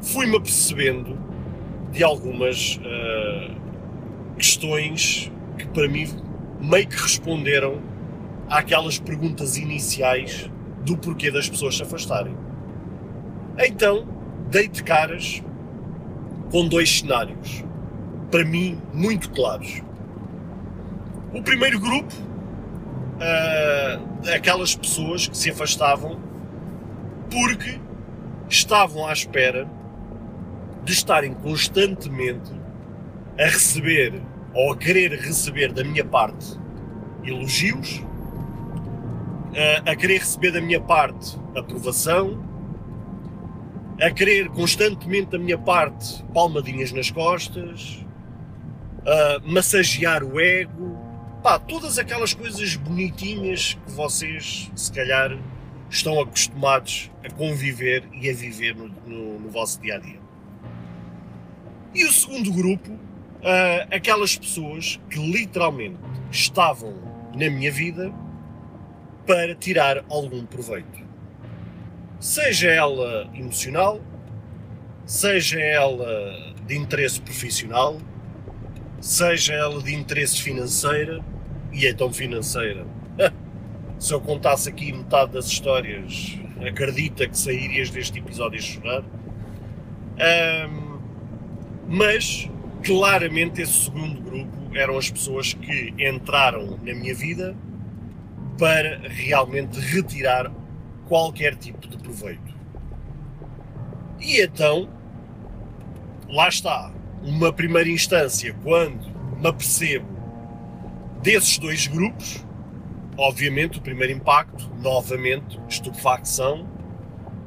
fui-me 0.00 0.36
apercebendo 0.36 1.18
de 1.90 2.04
algumas 2.04 2.76
uh, 2.76 4.36
questões 4.36 5.30
que 5.58 5.66
para 5.66 5.88
mim 5.88 6.06
meio 6.60 6.86
que 6.86 6.94
responderam 6.94 7.82
àquelas 8.48 9.00
perguntas 9.00 9.56
iniciais 9.56 10.48
do 10.84 10.96
porquê 10.96 11.28
das 11.32 11.48
pessoas 11.48 11.76
se 11.76 11.82
afastarem. 11.82 12.36
Então, 13.58 14.06
dei 14.48 14.68
de 14.68 14.84
caras 14.84 15.42
com 16.52 16.68
dois 16.68 17.00
cenários, 17.00 17.64
para 18.30 18.44
mim 18.44 18.80
muito 18.94 19.28
claros. 19.30 19.82
O 21.34 21.42
primeiro 21.42 21.80
grupo 21.80 22.14
uh, 23.20 24.30
aquelas 24.34 24.74
pessoas 24.74 25.28
que 25.28 25.36
se 25.36 25.50
afastavam 25.50 26.18
porque 27.30 27.78
estavam 28.48 29.06
à 29.06 29.12
espera 29.12 29.68
de 30.84 30.92
estarem 30.92 31.34
constantemente 31.34 32.50
a 33.38 33.44
receber 33.44 34.20
ou 34.54 34.72
a 34.72 34.76
querer 34.76 35.12
receber 35.12 35.72
da 35.72 35.84
minha 35.84 36.04
parte 36.04 36.58
elogios, 37.22 37.98
uh, 37.98 39.88
a 39.90 39.94
querer 39.94 40.18
receber 40.18 40.50
da 40.50 40.60
minha 40.60 40.80
parte 40.80 41.38
aprovação, 41.54 42.42
a 44.00 44.10
querer 44.10 44.48
constantemente 44.48 45.30
da 45.30 45.38
minha 45.38 45.58
parte 45.58 46.24
palmadinhas 46.32 46.90
nas 46.90 47.10
costas, 47.10 48.04
uh, 49.00 49.52
massagear 49.52 50.24
o 50.24 50.40
ego, 50.40 50.79
Pá, 51.42 51.58
todas 51.58 51.98
aquelas 51.98 52.34
coisas 52.34 52.76
bonitinhas 52.76 53.72
que 53.86 53.92
vocês, 53.92 54.70
se 54.76 54.92
calhar, 54.92 55.38
estão 55.88 56.20
acostumados 56.20 57.10
a 57.24 57.30
conviver 57.30 58.06
e 58.12 58.28
a 58.28 58.34
viver 58.34 58.76
no, 58.76 58.88
no, 59.06 59.40
no 59.40 59.48
vosso 59.48 59.80
dia 59.80 59.94
a 59.94 59.98
dia. 59.98 60.20
E 61.94 62.04
o 62.04 62.12
segundo 62.12 62.52
grupo, 62.52 62.92
uh, 62.92 63.88
aquelas 63.90 64.36
pessoas 64.36 65.00
que 65.08 65.18
literalmente 65.18 65.98
estavam 66.30 66.94
na 67.34 67.48
minha 67.48 67.72
vida 67.72 68.12
para 69.26 69.54
tirar 69.54 70.04
algum 70.10 70.44
proveito. 70.44 71.08
Seja 72.20 72.68
ela 72.68 73.30
emocional, 73.32 73.98
seja 75.06 75.58
ela 75.58 76.52
de 76.66 76.76
interesse 76.76 77.18
profissional, 77.22 77.98
seja 79.00 79.54
ela 79.54 79.82
de 79.82 79.94
interesse 79.94 80.40
financeiro, 80.42 81.24
e 81.72 81.86
é 81.86 81.94
tão 81.94 82.12
financeira. 82.12 82.86
Se 83.98 84.12
eu 84.12 84.20
contasse 84.20 84.68
aqui 84.68 84.92
metade 84.92 85.32
das 85.32 85.46
histórias, 85.46 86.38
acredita 86.66 87.28
que 87.28 87.36
sairias 87.38 87.90
deste 87.90 88.18
episódio 88.18 88.58
a 88.58 88.62
chorar. 88.62 89.02
Um, 90.68 90.98
mas, 91.88 92.48
claramente, 92.84 93.62
esse 93.62 93.84
segundo 93.84 94.20
grupo 94.20 94.74
eram 94.74 94.96
as 94.96 95.10
pessoas 95.10 95.54
que 95.54 95.94
entraram 95.98 96.78
na 96.82 96.94
minha 96.94 97.14
vida 97.14 97.56
para 98.58 99.00
realmente 99.08 99.78
retirar 99.80 100.50
qualquer 101.06 101.56
tipo 101.56 101.88
de 101.88 101.96
proveito. 101.98 102.54
E 104.20 104.40
então, 104.40 104.88
lá 106.28 106.48
está, 106.48 106.92
uma 107.22 107.52
primeira 107.52 107.88
instância, 107.88 108.54
quando 108.62 109.08
me 109.38 109.48
apercebo 109.48 110.06
desses 111.22 111.58
dois 111.58 111.86
grupos, 111.86 112.44
obviamente, 113.16 113.78
o 113.78 113.82
primeiro 113.82 114.12
impacto, 114.12 114.70
novamente, 114.80 115.60
estupefacção, 115.68 116.66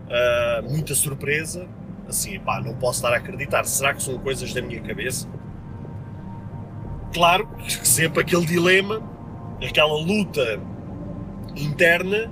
uh, 0.07 0.69
muita 0.69 0.93
surpresa. 0.93 1.67
Assim, 2.07 2.39
pá, 2.39 2.61
não 2.61 2.75
posso 2.75 2.99
estar 2.99 3.13
a 3.13 3.17
acreditar. 3.17 3.63
Será 3.65 3.93
que 3.93 4.03
são 4.03 4.17
coisas 4.19 4.53
da 4.53 4.61
minha 4.61 4.81
cabeça? 4.81 5.27
Claro 7.13 7.47
que 7.57 7.87
sempre 7.87 8.21
aquele 8.21 8.45
dilema, 8.45 9.01
aquela 9.65 9.93
luta 9.93 10.59
interna 11.55 12.31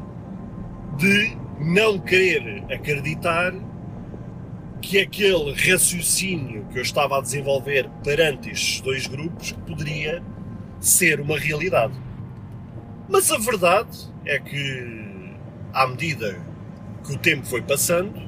de 0.98 1.38
não 1.60 2.00
querer 2.00 2.64
acreditar 2.72 3.54
que 4.82 5.00
aquele 5.00 5.54
raciocínio 5.54 6.66
que 6.72 6.80
eu 6.80 6.82
estava 6.82 7.18
a 7.18 7.22
desenvolver 7.22 7.88
perante 8.04 8.50
estes 8.50 8.82
dois 8.82 9.08
grupos 9.08 9.52
poderia 9.68 10.24
ser 10.80 11.22
uma 11.22 11.38
realidade. 11.38 11.94
Mas 13.08 13.32
a 13.32 13.38
verdade 13.38 14.12
é 14.26 14.40
que, 14.40 15.36
à 15.74 15.88
medida 15.88 16.40
que 17.06 17.14
o 17.14 17.18
tempo 17.18 17.46
foi 17.46 17.62
passando, 17.62 18.20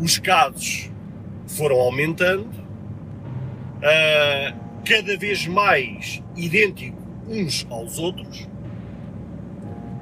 os 0.00 0.18
casos 0.18 0.90
foram 1.46 1.76
aumentando, 1.80 2.48
uh, 3.78 4.58
cada 4.84 5.16
vez 5.16 5.46
mais 5.46 6.22
idênticos 6.34 7.02
uns 7.28 7.66
aos 7.70 7.98
outros, 7.98 8.48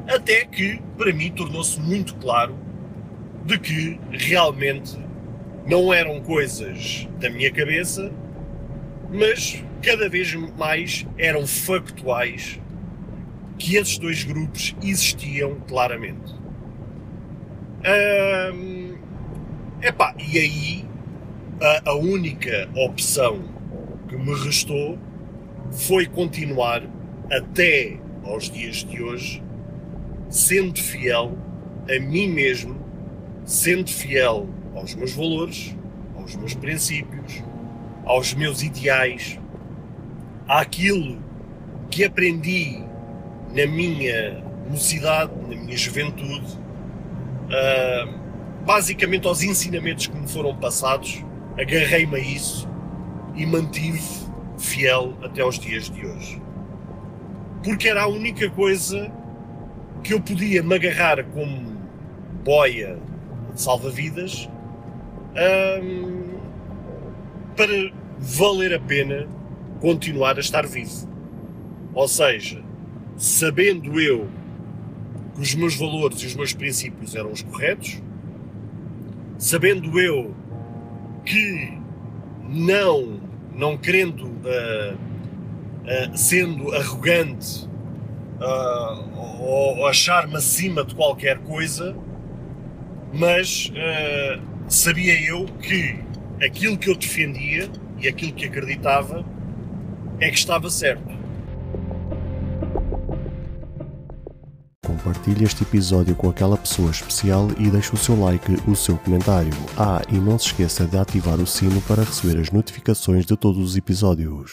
até 0.06 0.44
que, 0.44 0.80
para 0.96 1.12
mim, 1.12 1.30
tornou-se 1.32 1.78
muito 1.80 2.14
claro 2.16 2.56
de 3.44 3.58
que 3.58 4.00
realmente 4.10 4.98
não 5.66 5.92
eram 5.92 6.20
coisas 6.20 7.08
da 7.18 7.30
minha 7.30 7.50
cabeça, 7.50 8.12
mas 9.12 9.62
cada 9.82 10.08
vez 10.08 10.34
mais 10.34 11.06
eram 11.18 11.46
factuais 11.46 12.60
que 13.58 13.76
esses 13.76 13.98
dois 13.98 14.24
grupos 14.24 14.74
existiam 14.82 15.60
claramente. 15.68 16.34
Hum, 18.54 18.96
epá, 19.82 20.14
e 20.18 20.38
aí 20.38 20.84
a, 21.60 21.90
a 21.90 21.94
única 21.94 22.68
opção 22.74 23.42
que 24.08 24.16
me 24.16 24.34
restou 24.34 24.98
foi 25.70 26.06
continuar 26.06 26.82
até 27.30 27.98
aos 28.24 28.50
dias 28.50 28.76
de 28.84 29.02
hoje, 29.02 29.42
sendo 30.28 30.78
fiel 30.80 31.36
a 31.88 32.00
mim 32.00 32.28
mesmo, 32.28 32.76
sendo 33.44 33.90
fiel 33.90 34.48
aos 34.74 34.94
meus 34.94 35.12
valores, 35.12 35.76
aos 36.16 36.36
meus 36.36 36.54
princípios, 36.54 37.42
aos 38.04 38.34
meus 38.34 38.62
ideais, 38.62 39.38
àquilo 40.48 41.18
que 41.90 42.04
aprendi 42.04 42.82
na 43.54 43.66
minha 43.66 44.42
mocidade, 44.68 45.32
na 45.48 45.56
minha 45.56 45.76
juventude, 45.76 46.58
uh, 47.46 48.20
basicamente 48.64 49.26
aos 49.26 49.42
ensinamentos 49.42 50.06
que 50.06 50.16
me 50.16 50.28
foram 50.28 50.56
passados, 50.56 51.24
agarrei-me 51.58 52.16
a 52.16 52.18
isso 52.18 52.68
e 53.34 53.44
mantive 53.44 54.02
fiel 54.58 55.16
até 55.22 55.42
aos 55.42 55.58
dias 55.58 55.90
de 55.90 56.06
hoje. 56.06 56.40
Porque 57.64 57.88
era 57.88 58.02
a 58.02 58.06
única 58.06 58.48
coisa 58.50 59.10
que 60.02 60.14
eu 60.14 60.20
podia 60.20 60.62
me 60.62 60.74
agarrar 60.74 61.22
como 61.24 61.76
boia 62.44 62.98
de 63.52 63.60
salva-vidas 63.60 64.48
para 67.56 67.92
valer 68.18 68.74
a 68.74 68.80
pena 68.80 69.28
continuar 69.80 70.36
a 70.36 70.40
estar 70.40 70.66
vivo. 70.66 71.08
Ou 71.94 72.06
seja, 72.06 72.62
sabendo 73.16 74.00
eu 74.00 74.28
que 75.34 75.40
os 75.40 75.54
meus 75.54 75.74
valores 75.76 76.20
e 76.22 76.26
os 76.26 76.34
meus 76.34 76.52
princípios 76.52 77.14
eram 77.14 77.32
os 77.32 77.42
corretos, 77.42 78.00
sabendo 79.38 79.98
eu 79.98 80.34
que 81.24 81.78
não, 82.48 83.20
não 83.54 83.76
querendo, 83.76 84.24
uh, 84.24 84.94
uh, 84.94 86.16
sendo 86.16 86.74
arrogante 86.74 87.68
uh, 88.40 89.40
ou, 89.40 89.78
ou 89.78 89.86
achar-me 89.86 90.36
acima 90.36 90.84
de 90.84 90.94
qualquer 90.94 91.38
coisa, 91.38 91.96
mas 93.12 93.72
sabia 94.70 95.20
eu 95.28 95.46
que 95.46 95.98
aquilo 96.40 96.78
que 96.78 96.88
eu 96.88 96.96
defendia 96.96 97.68
e 97.98 98.08
aquilo 98.08 98.32
que 98.32 98.46
acreditava 98.46 99.24
é 100.20 100.30
que 100.30 100.38
estava 100.38 100.70
certo. 100.70 101.18
Compartilhe 104.86 105.44
este 105.44 105.62
episódio 105.62 106.14
com 106.14 106.28
aquela 106.30 106.56
pessoa 106.56 106.90
especial 106.90 107.48
e 107.58 107.68
deixe 107.68 107.92
o 107.94 107.96
seu 107.96 108.18
like, 108.20 108.52
o 108.68 108.76
seu 108.76 108.96
comentário. 108.98 109.50
Ah, 109.76 110.02
e 110.08 110.14
não 110.18 110.38
se 110.38 110.46
esqueça 110.46 110.86
de 110.86 110.96
ativar 110.96 111.40
o 111.40 111.46
sino 111.46 111.80
para 111.82 112.04
receber 112.04 112.40
as 112.40 112.50
notificações 112.50 113.26
de 113.26 113.36
todos 113.36 113.62
os 113.62 113.76
episódios. 113.76 114.52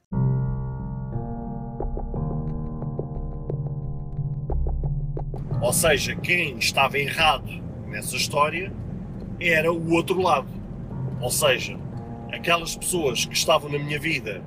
Ou 5.61 5.73
seja, 5.73 6.15
quem 6.15 6.57
estava 6.57 6.97
errado 6.97 7.49
nessa 7.87 8.15
história 8.15 8.71
era 9.39 9.71
o 9.71 9.91
outro 9.93 10.21
lado. 10.21 10.47
Ou 11.21 11.31
seja, 11.31 11.77
aquelas 12.31 12.75
pessoas 12.75 13.25
que 13.25 13.35
estavam 13.35 13.71
na 13.71 13.79
minha 13.79 13.99
vida 13.99 14.43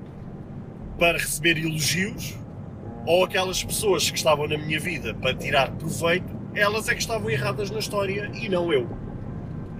para 0.98 1.18
receber 1.18 1.58
elogios 1.58 2.38
ou 3.06 3.24
aquelas 3.24 3.64
pessoas 3.64 4.10
que 4.10 4.16
estavam 4.16 4.46
na 4.46 4.58
minha 4.58 4.78
vida 4.78 5.14
para 5.14 5.34
tirar 5.34 5.70
proveito, 5.72 6.28
elas 6.54 6.88
é 6.88 6.94
que 6.94 7.00
estavam 7.00 7.30
erradas 7.30 7.70
na 7.70 7.78
história 7.78 8.30
e 8.34 8.48
não 8.48 8.72
eu. 8.72 8.88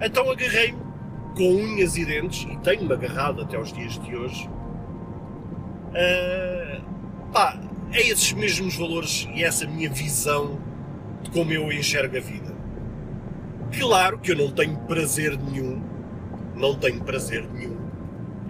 Então 0.01 0.29
agarrei-me 0.29 0.79
com 1.35 1.43
unhas 1.43 1.95
e 1.95 2.05
dentes, 2.05 2.45
e 2.49 2.57
tenho-me 2.57 2.93
agarrado 2.93 3.41
até 3.41 3.55
aos 3.55 3.71
dias 3.71 3.97
de 3.99 4.15
hoje, 4.15 4.49
uh, 5.89 6.81
pá, 7.31 7.57
a 7.93 7.99
esses 7.99 8.33
mesmos 8.33 8.75
valores 8.75 9.27
e 9.33 9.43
essa 9.43 9.65
minha 9.65 9.89
visão 9.89 10.59
de 11.21 11.29
como 11.31 11.51
eu 11.51 11.71
enxergo 11.71 12.17
a 12.17 12.19
vida. 12.19 12.50
Claro 13.77 14.19
que 14.19 14.31
eu 14.31 14.35
não 14.35 14.51
tenho 14.51 14.77
prazer 14.79 15.37
nenhum, 15.37 15.81
não 16.55 16.75
tenho 16.75 17.01
prazer 17.03 17.47
nenhum 17.53 17.77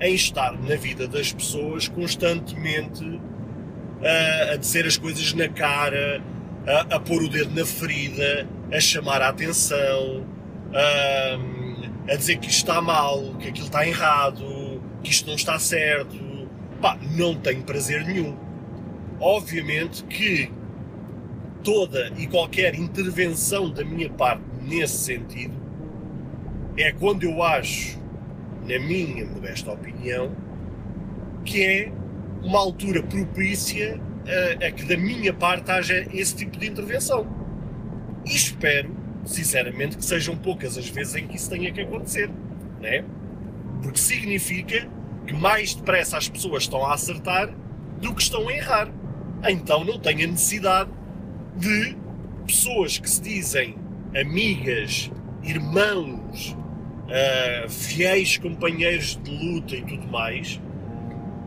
em 0.01 0.15
estar 0.15 0.53
na 0.53 0.75
vida 0.75 1.07
das 1.07 1.31
pessoas 1.31 1.87
constantemente 1.87 3.03
a, 4.03 4.53
a 4.53 4.55
dizer 4.57 4.85
as 4.85 4.97
coisas 4.97 5.31
na 5.33 5.47
cara, 5.47 6.21
a, 6.67 6.95
a, 6.95 6.99
pôr 6.99 7.21
o 7.21 7.29
dedo 7.29 7.53
na 7.53 7.63
ferida, 7.63 8.47
a 8.73 8.79
chamar 8.79 9.21
a 9.21 9.29
atenção, 9.29 10.25
a, 10.73 12.11
a 12.11 12.15
dizer 12.15 12.37
que 12.37 12.49
isto 12.49 12.67
está 12.69 12.81
mal, 12.81 13.35
que 13.35 13.49
aquilo 13.49 13.67
está 13.67 13.87
errado, 13.87 14.81
que 15.03 15.11
isto 15.11 15.27
não 15.27 15.35
está 15.35 15.59
certo. 15.59 16.17
Pá, 16.81 16.97
não 17.15 17.35
tenho 17.35 17.61
prazer 17.63 18.03
nenhum. 18.03 18.35
Obviamente 19.19 20.03
que 20.05 20.51
toda 21.63 22.11
e 22.17 22.25
qualquer 22.25 22.73
intervenção 22.73 23.69
da 23.69 23.85
minha 23.85 24.09
parte 24.09 24.50
nesse 24.61 24.97
sentido 24.97 25.53
é 26.77 26.91
quando 26.91 27.23
eu 27.23 27.43
acho, 27.43 27.99
na 28.61 28.79
minha 28.79 29.25
modesta 29.25 29.71
opinião, 29.71 30.31
que 31.43 31.63
é 31.63 31.91
uma 32.41 32.59
altura 32.59 33.03
propícia 33.03 33.99
a, 34.25 34.65
a, 34.65 34.71
que 34.71 34.85
da 34.85 34.97
minha 34.97 35.33
parte 35.33 35.69
haja 35.71 36.07
esse 36.13 36.35
tipo 36.35 36.57
de 36.57 36.67
intervenção. 36.67 37.27
E 38.25 38.35
espero, 38.35 38.95
sinceramente, 39.25 39.97
que 39.97 40.05
sejam 40.05 40.35
poucas 40.35 40.77
as 40.77 40.87
vezes 40.87 41.15
em 41.15 41.27
que 41.27 41.35
isso 41.35 41.49
tenha 41.49 41.71
que 41.71 41.81
acontecer, 41.81 42.29
né? 42.79 43.03
Porque 43.81 43.97
significa 43.97 44.87
que 45.25 45.33
mais 45.33 45.73
depressa 45.73 46.17
as 46.17 46.29
pessoas 46.29 46.63
estão 46.63 46.85
a 46.85 46.93
acertar 46.93 47.49
do 47.99 48.13
que 48.13 48.21
estão 48.21 48.47
a 48.47 48.53
errar. 48.53 48.91
Então 49.47 49.83
não 49.83 49.99
tenho 49.99 50.23
a 50.25 50.31
necessidade 50.31 50.89
de 51.57 51.97
pessoas 52.45 52.97
que 52.97 53.09
se 53.09 53.21
dizem 53.21 53.75
amigas, 54.15 55.11
irmãos, 55.43 56.55
uh, 57.07 57.69
fiéis 57.69 58.37
companheiros 58.37 59.19
de 59.23 59.31
luta 59.31 59.75
e 59.75 59.81
tudo 59.81 60.07
mais, 60.07 60.59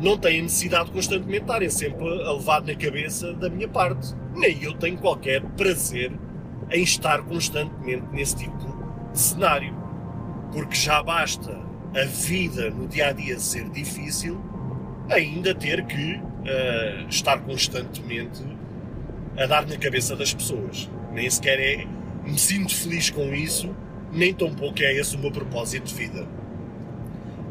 não 0.00 0.18
têm 0.18 0.42
necessidade 0.42 0.86
de 0.86 0.92
constantemente 0.92 1.42
estarem 1.42 1.70
sempre 1.70 2.04
a 2.04 2.32
levar 2.32 2.62
na 2.62 2.74
cabeça 2.74 3.32
da 3.34 3.48
minha 3.48 3.68
parte. 3.68 4.14
Nem 4.34 4.62
eu 4.62 4.74
tenho 4.74 4.98
qualquer 4.98 5.40
prazer 5.40 6.12
em 6.70 6.82
estar 6.82 7.22
constantemente 7.22 8.04
nesse 8.12 8.36
tipo 8.36 8.56
de 9.12 9.18
cenário. 9.18 9.74
Porque 10.52 10.74
já 10.74 11.02
basta 11.02 11.60
a 11.94 12.04
vida 12.04 12.70
no 12.70 12.88
dia 12.88 13.08
a 13.08 13.12
dia 13.12 13.38
ser 13.38 13.68
difícil, 13.70 14.40
ainda 15.08 15.54
ter 15.54 15.84
que 15.86 16.16
uh, 16.16 17.08
estar 17.08 17.38
constantemente 17.38 18.44
a 19.36 19.46
dar 19.46 19.66
na 19.66 19.76
cabeça 19.76 20.16
das 20.16 20.34
pessoas. 20.34 20.90
Nem 21.12 21.30
sequer 21.30 21.60
é. 21.60 21.86
Me 22.24 22.38
sinto 22.38 22.74
feliz 22.74 23.10
com 23.10 23.34
isso, 23.34 23.74
nem 24.12 24.32
tão 24.32 24.54
pouco 24.54 24.82
é 24.82 24.94
esse 24.94 25.16
o 25.16 25.18
meu 25.18 25.30
propósito 25.30 25.86
de 25.86 25.94
vida. 25.94 26.26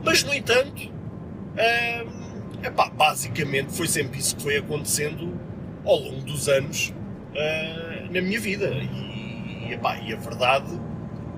Mas, 0.04 0.24
no 0.24 0.34
entanto, 0.34 0.90
uh, 0.90 2.24
Epá, 2.64 2.90
basicamente 2.90 3.74
foi 3.74 3.90
sempre 3.90 4.20
isso 4.20 4.38
que 4.38 4.44
foi 4.44 4.56
acontecendo 4.56 5.38
ao 5.84 6.00
longo 6.00 6.22
dos 6.22 6.48
anos 6.48 6.94
uh, 7.36 8.06
na 8.14 8.22
minha 8.22 8.40
vida. 8.40 8.70
E, 8.70 9.74
epá, 9.74 9.98
e 9.98 10.14
a 10.14 10.16
verdade 10.16 10.72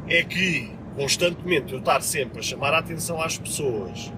é 0.07 0.23
que 0.23 0.71
constantemente 0.95 1.73
eu 1.73 1.79
estar 1.79 2.01
sempre 2.01 2.39
a 2.39 2.41
chamar 2.43 2.75
a 2.75 2.77
atenção 2.77 3.19
às 3.19 3.39
pessoas 3.39 4.13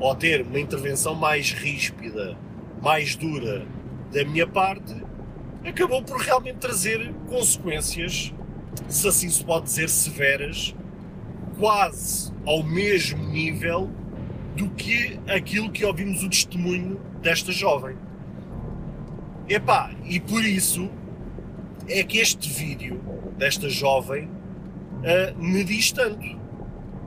ou 0.00 0.12
ter 0.16 0.42
uma 0.42 0.58
intervenção 0.58 1.14
mais 1.14 1.52
ríspida, 1.52 2.36
mais 2.82 3.14
dura 3.14 3.64
da 4.12 4.24
minha 4.24 4.46
parte, 4.46 4.96
acabou 5.64 6.02
por 6.02 6.18
realmente 6.18 6.56
trazer 6.56 7.12
consequências, 7.28 8.34
se 8.88 9.08
assim 9.08 9.28
se 9.28 9.44
pode 9.44 9.66
dizer, 9.66 9.88
severas 9.88 10.74
quase 11.58 12.32
ao 12.46 12.62
mesmo 12.62 13.22
nível 13.28 13.90
do 14.56 14.70
que 14.70 15.18
aquilo 15.28 15.70
que 15.70 15.84
ouvimos 15.84 16.22
o 16.22 16.28
testemunho 16.28 17.00
desta 17.20 17.52
jovem. 17.52 17.96
Epá, 19.48 19.90
e 20.04 20.20
por 20.20 20.44
isso 20.44 20.90
é 21.88 22.02
que 22.02 22.18
este 22.18 22.48
vídeo 22.50 23.00
desta 23.36 23.68
jovem 23.68 24.24
uh, 24.28 25.42
me 25.42 25.64
diz 25.64 25.90
tanto. 25.92 26.38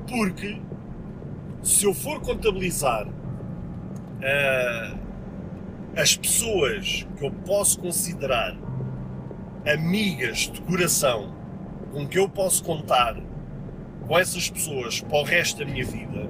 Porque 0.08 0.60
se 1.62 1.86
eu 1.86 1.94
for 1.94 2.20
contabilizar 2.22 3.08
uh, 3.08 4.98
as 5.96 6.16
pessoas 6.16 7.08
que 7.18 7.26
eu 7.26 7.32
posso 7.46 7.80
considerar 7.80 8.58
amigas 9.66 10.50
de 10.52 10.62
coração 10.62 11.41
com 11.92 12.08
que 12.08 12.18
eu 12.18 12.28
posso 12.30 12.64
contar 12.64 13.16
com 14.08 14.18
essas 14.18 14.50
pessoas 14.50 15.02
para 15.02 15.20
o 15.20 15.24
resto 15.24 15.60
da 15.60 15.66
minha 15.66 15.86
vida, 15.86 16.30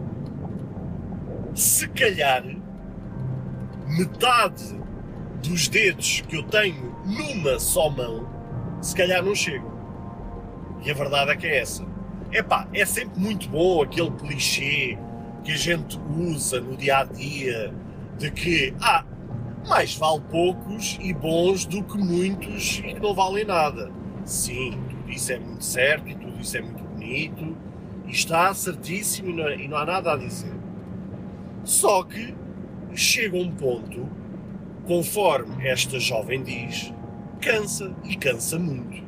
se 1.54 1.88
calhar 1.90 2.44
metade 3.88 4.80
dos 5.42 5.68
dedos 5.68 6.22
que 6.22 6.38
eu 6.38 6.44
tenho 6.44 6.96
numa 7.06 7.60
só 7.60 7.90
mão, 7.90 8.28
se 8.82 8.96
calhar 8.96 9.24
não 9.24 9.36
chego. 9.36 9.72
E 10.84 10.92
a 10.92 10.94
verdade 10.94 11.32
é 11.32 11.36
que 11.36 11.48
é 11.48 11.60
essa. 11.60 11.86
Epá, 12.32 12.68
é 12.74 12.86
sempre 12.86 13.20
muito 13.20 13.50
bom 13.50 13.82
aquele 13.82 14.12
clichê 14.12 14.98
que 15.44 15.52
a 15.52 15.58
gente 15.58 16.00
usa 16.18 16.62
no 16.62 16.78
dia 16.78 17.00
a 17.00 17.04
dia 17.04 17.74
de 18.18 18.32
que, 18.32 18.74
ah, 18.82 19.04
mais 19.68 19.96
vale 19.96 20.22
poucos 20.30 20.98
e 21.02 21.14
bons 21.14 21.66
do 21.66 21.84
que 21.84 21.98
muitos 21.98 22.80
e 22.80 22.94
que 22.94 23.00
não 23.00 23.14
valem 23.14 23.46
nada. 23.46 23.92
Sim, 24.24 24.78
isso 25.12 25.32
é 25.32 25.40
muito 25.40 25.64
certo 25.64 26.10
e 26.10 26.16
tudo 26.16 26.40
isso 26.40 26.58
é 26.58 26.62
muito 26.62 26.84
bonito 26.84 27.58
e 28.06 28.12
está 28.12 28.54
certíssimo 28.54 29.30
e 29.30 29.34
não, 29.34 29.50
e 29.50 29.68
não 29.68 29.78
há 29.78 29.86
nada 29.86 30.14
a 30.14 30.18
dizer. 30.18 30.54
Só 31.64 32.04
que 32.04 32.34
chega 32.94 33.38
um 33.38 33.52
ponto, 33.52 34.08
conforme 34.86 35.68
esta 35.68 36.00
jovem 36.00 36.44
diz, 36.44 36.94
cansa 37.40 37.96
e 38.04 38.16
cansa 38.16 38.58
muito. 38.58 39.04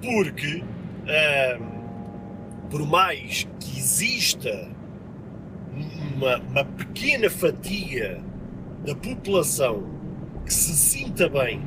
Porque, 0.00 0.62
hum, 0.62 2.68
por 2.70 2.86
mais 2.86 3.48
que 3.60 3.78
exista 3.78 4.68
uma, 6.16 6.38
uma 6.38 6.64
pequena 6.64 7.30
fatia 7.30 8.20
da 8.84 8.94
população 8.94 9.84
que 10.44 10.52
se 10.52 10.74
sinta 10.74 11.28
bem 11.28 11.62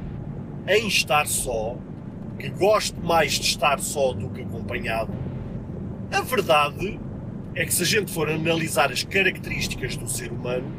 em 0.68 0.88
estar 0.88 1.28
só, 1.28 1.78
que 2.38 2.50
goste 2.50 3.00
mais 3.00 3.34
de 3.34 3.42
estar 3.42 3.80
só 3.80 4.14
do 4.14 4.30
que 4.30 4.42
acompanhado, 4.42 5.14
a 6.12 6.22
verdade 6.22 7.00
é 7.56 7.66
que 7.66 7.74
se 7.74 7.84
a 7.84 7.86
gente 7.86 8.12
for 8.12 8.30
analisar 8.30 8.92
as 8.92 9.04
características 9.04 9.96
do 9.96 10.08
ser 10.08 10.32
humano, 10.32 10.72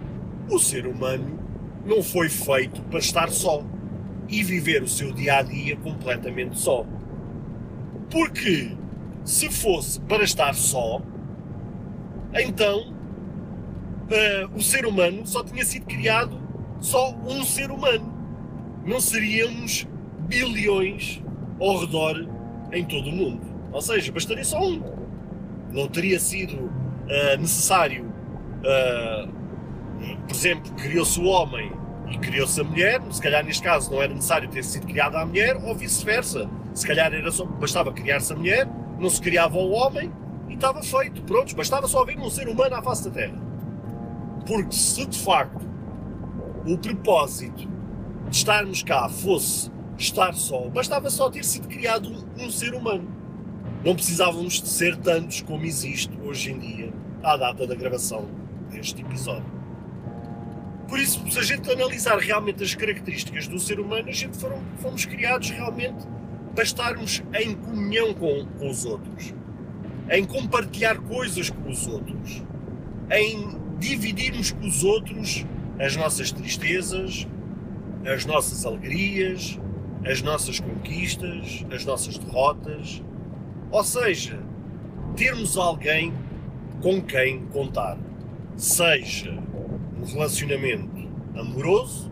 o 0.51 0.59
ser 0.59 0.87
humano 0.87 1.39
não 1.85 2.03
foi 2.03 2.29
feito 2.29 2.83
para 2.83 2.99
estar 2.99 3.31
só 3.31 3.65
e 4.29 4.43
viver 4.43 4.83
o 4.83 4.89
seu 4.89 5.13
dia 5.13 5.39
a 5.39 5.43
dia 5.43 5.77
completamente 5.77 6.59
só. 6.59 6.85
Porque 8.11 8.77
se 9.25 9.51
fosse 9.51 10.01
para 10.01 10.25
estar 10.25 10.55
só, 10.55 11.01
então 12.35 12.91
uh, 12.91 14.55
o 14.55 14.63
ser 14.63 14.87
humano 14.87 15.27
só 15.27 15.43
tinha 15.43 15.65
sido 15.65 15.87
criado 15.87 16.39
só 16.81 17.15
um 17.27 17.43
ser 17.43 17.71
humano. 17.71 18.15
Não 18.85 19.01
seríamos 19.01 19.87
bilhões 20.29 21.23
ao 21.61 21.79
redor 21.79 22.27
em 22.73 22.85
todo 22.85 23.09
o 23.09 23.13
mundo. 23.13 23.41
Ou 23.73 23.83
seja, 23.83 24.13
bastaria 24.13 24.45
só 24.45 24.61
um. 24.61 24.83
Não 25.73 25.89
teria 25.89 26.19
sido 26.19 26.55
uh, 26.57 27.39
necessário, 27.39 28.05
uh, 28.05 29.29
por 30.27 30.35
exemplo, 30.35 30.73
criou-se 30.75 31.21
o 31.21 31.25
homem 31.25 31.73
e 32.09 32.19
criou-se 32.19 32.61
a 32.61 32.65
mulher, 32.65 33.03
se 33.11 33.21
calhar 33.21 33.45
neste 33.45 33.63
caso 33.63 33.91
não 33.91 34.01
era 34.01 34.15
necessário 34.15 34.49
ter 34.49 34.63
sido 34.63 34.87
criada 34.87 35.19
a 35.19 35.27
mulher, 35.27 35.57
ou 35.57 35.75
vice-versa. 35.75 36.49
Se 36.73 36.87
calhar 36.87 37.13
era 37.13 37.31
só, 37.33 37.45
bastava 37.45 37.93
criar-se 37.93 38.33
a 38.33 38.37
mulher, 38.37 38.69
não 38.99 39.11
se 39.11 39.21
criava 39.21 39.57
o 39.57 39.73
homem 39.73 40.13
e 40.49 40.55
estava 40.55 40.83
feito. 40.83 41.23
Pronto, 41.23 41.55
bastava 41.57 41.89
só 41.89 42.03
haver 42.03 42.19
um 42.19 42.31
ser 42.31 42.49
humano 42.49 42.75
à 42.77 42.83
face 42.83 43.05
da 43.05 43.11
Terra. 43.11 43.39
Porque 44.47 44.73
se 44.73 45.05
de 45.07 45.19
facto 45.19 45.67
o 46.67 46.79
propósito 46.79 47.69
de 48.29 48.37
estarmos 48.37 48.83
cá 48.83 49.09
fosse 49.09 49.71
estar 49.99 50.35
só, 50.35 50.69
bastava 50.69 51.11
só 51.11 51.31
ter 51.31 51.45
sido 51.45 51.69
criado 51.69 52.11
um, 52.39 52.51
ser 52.51 52.75
humano. 52.75 53.09
Não 53.85 53.95
precisávamos 53.95 54.61
de 54.61 54.69
ser 54.69 54.97
tantos 54.97 55.41
como 55.43 55.65
existe 55.65 56.13
hoje 56.25 56.53
em 56.53 56.59
dia, 56.59 56.93
à 57.23 57.37
data 57.37 57.67
da 57.67 57.75
gravação 57.75 58.29
deste 58.71 59.01
episódio. 59.01 59.57
Por 60.89 60.99
isso, 60.99 61.23
se 61.31 61.39
a 61.39 61.43
gente 61.43 61.71
analisar 61.71 62.19
realmente 62.19 62.63
as 62.63 62.75
características 62.75 63.49
do 63.49 63.59
ser 63.59 63.81
humano, 63.81 64.09
a 64.09 64.13
gente 64.13 64.37
foram, 64.37 64.61
fomos 64.79 65.05
criados 65.05 65.51
realmente 65.51 66.07
para 66.55 66.65
estarmos 66.65 67.23
em 67.35 67.55
comunhão 67.55 68.15
com, 68.15 68.47
com 68.59 68.71
os 68.71 68.85
outros, 68.85 69.35
em 70.11 70.25
compartilhar 70.25 70.97
coisas 70.99 71.51
com 71.51 71.69
os 71.69 71.87
outros, 71.87 72.43
em 73.11 73.59
dividirmos 73.79 74.53
com 74.53 74.67
os 74.67 74.85
outros 74.85 75.45
as 75.79 75.95
nossas 75.97 76.33
tristezas, 76.33 77.27
as 78.07 78.25
nossas 78.25 78.65
alegrias, 78.65 79.59
as 80.07 80.23
nossas 80.23 80.61
conquistas, 80.61 81.65
as 81.71 81.85
nossas 81.85 82.17
derrotas. 82.17 83.03
Ou 83.71 83.85
seja, 83.85 84.39
termos 85.17 85.57
alguém 85.57 86.13
com 86.81 87.03
quem 87.03 87.47
contar, 87.47 87.99
seja 88.57 89.33
um 90.01 90.05
relacionamento 90.05 91.09
amoroso 91.37 92.11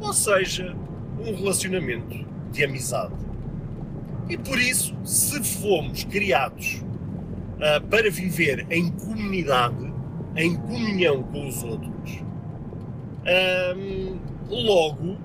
ou 0.00 0.12
seja 0.12 0.76
um 1.18 1.34
relacionamento 1.34 2.24
de 2.52 2.64
amizade. 2.64 3.14
E 4.28 4.36
por 4.36 4.58
isso, 4.58 4.94
se 5.04 5.42
fomos 5.42 6.04
criados 6.04 6.82
uh, 7.56 7.86
para 7.88 8.10
viver 8.10 8.66
em 8.70 8.90
comunidade, 8.90 9.92
em 10.36 10.56
comunhão 10.56 11.22
com 11.24 11.48
os 11.48 11.62
outros. 11.62 12.22
Um, 13.76 14.18
logo, 14.48 15.16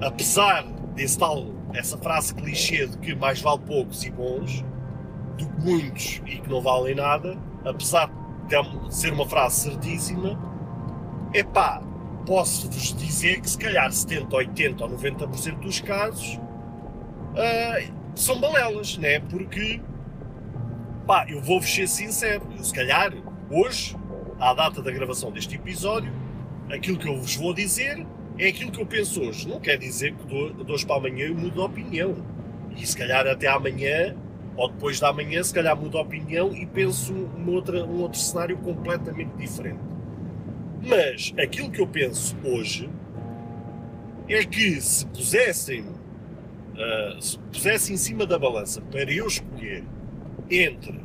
apesar 0.00 0.64
desse 0.98 1.16
tal, 1.16 1.46
essa 1.72 1.96
frase 1.96 2.34
clichê 2.34 2.86
de 2.88 2.98
que 2.98 3.14
mais 3.14 3.40
vale 3.40 3.60
poucos 3.60 4.02
e 4.04 4.10
bons 4.10 4.64
do 5.38 5.46
que 5.46 5.64
muitos 5.64 6.20
e 6.26 6.38
que 6.40 6.50
não 6.50 6.60
valem 6.60 6.96
nada, 6.96 7.38
apesar 7.64 8.10
de 8.48 8.94
ser 8.94 9.12
uma 9.12 9.26
frase 9.28 9.70
certíssima, 9.70 10.36
é 11.32 11.44
pá, 11.44 11.80
posso-vos 12.26 12.96
dizer 12.96 13.40
que 13.40 13.48
se 13.48 13.56
calhar 13.56 13.90
70, 13.92 14.34
80 14.34 14.84
ou 14.84 14.90
90% 14.90 15.60
dos 15.60 15.80
casos 15.80 16.34
uh, 16.34 17.92
são 18.16 18.40
balelas, 18.40 18.98
né? 18.98 19.20
Porque, 19.20 19.80
pá, 21.06 21.26
eu 21.28 21.40
vou-vos 21.40 21.72
ser 21.72 21.86
sincero, 21.86 22.42
eu, 22.56 22.64
se 22.64 22.74
calhar 22.74 23.12
hoje 23.48 23.96
à 24.40 24.52
data 24.52 24.82
da 24.82 24.90
gravação 24.90 25.30
deste 25.30 25.54
episódio, 25.54 26.12
aquilo 26.68 26.98
que 26.98 27.08
eu 27.08 27.20
vos 27.20 27.36
vou 27.36 27.54
dizer 27.54 28.04
é 28.38 28.48
aquilo 28.48 28.70
que 28.70 28.80
eu 28.80 28.86
penso 28.86 29.20
hoje. 29.20 29.48
Não 29.48 29.60
quer 29.60 29.76
dizer 29.76 30.14
que 30.14 30.64
de 30.64 30.72
hoje 30.72 30.86
para 30.86 30.96
amanhã 30.96 31.26
eu 31.26 31.34
mudo 31.34 31.54
de 31.54 31.60
opinião. 31.60 32.16
E 32.76 32.86
se 32.86 32.96
calhar 32.96 33.26
até 33.26 33.48
amanhã, 33.48 34.14
ou 34.56 34.68
depois 34.70 35.00
da 35.00 35.12
manhã, 35.12 35.42
se 35.42 35.52
calhar 35.52 35.76
mudo 35.76 35.90
de 35.90 35.96
opinião 35.96 36.54
e 36.54 36.64
penso 36.64 37.12
um 37.12 37.50
outro, 37.50 37.84
um 37.84 38.00
outro 38.00 38.18
cenário 38.18 38.56
completamente 38.58 39.36
diferente. 39.36 39.80
Mas 40.86 41.34
aquilo 41.38 41.70
que 41.70 41.80
eu 41.80 41.86
penso 41.86 42.36
hoje 42.44 42.88
é 44.28 44.44
que 44.44 44.80
se 44.80 45.04
pusessem, 45.06 45.80
uh, 45.80 47.20
se 47.20 47.38
pusessem 47.38 47.94
em 47.94 47.98
cima 47.98 48.24
da 48.26 48.38
balança 48.38 48.80
para 48.80 49.12
eu 49.12 49.26
escolher 49.26 49.84
entre 50.48 51.00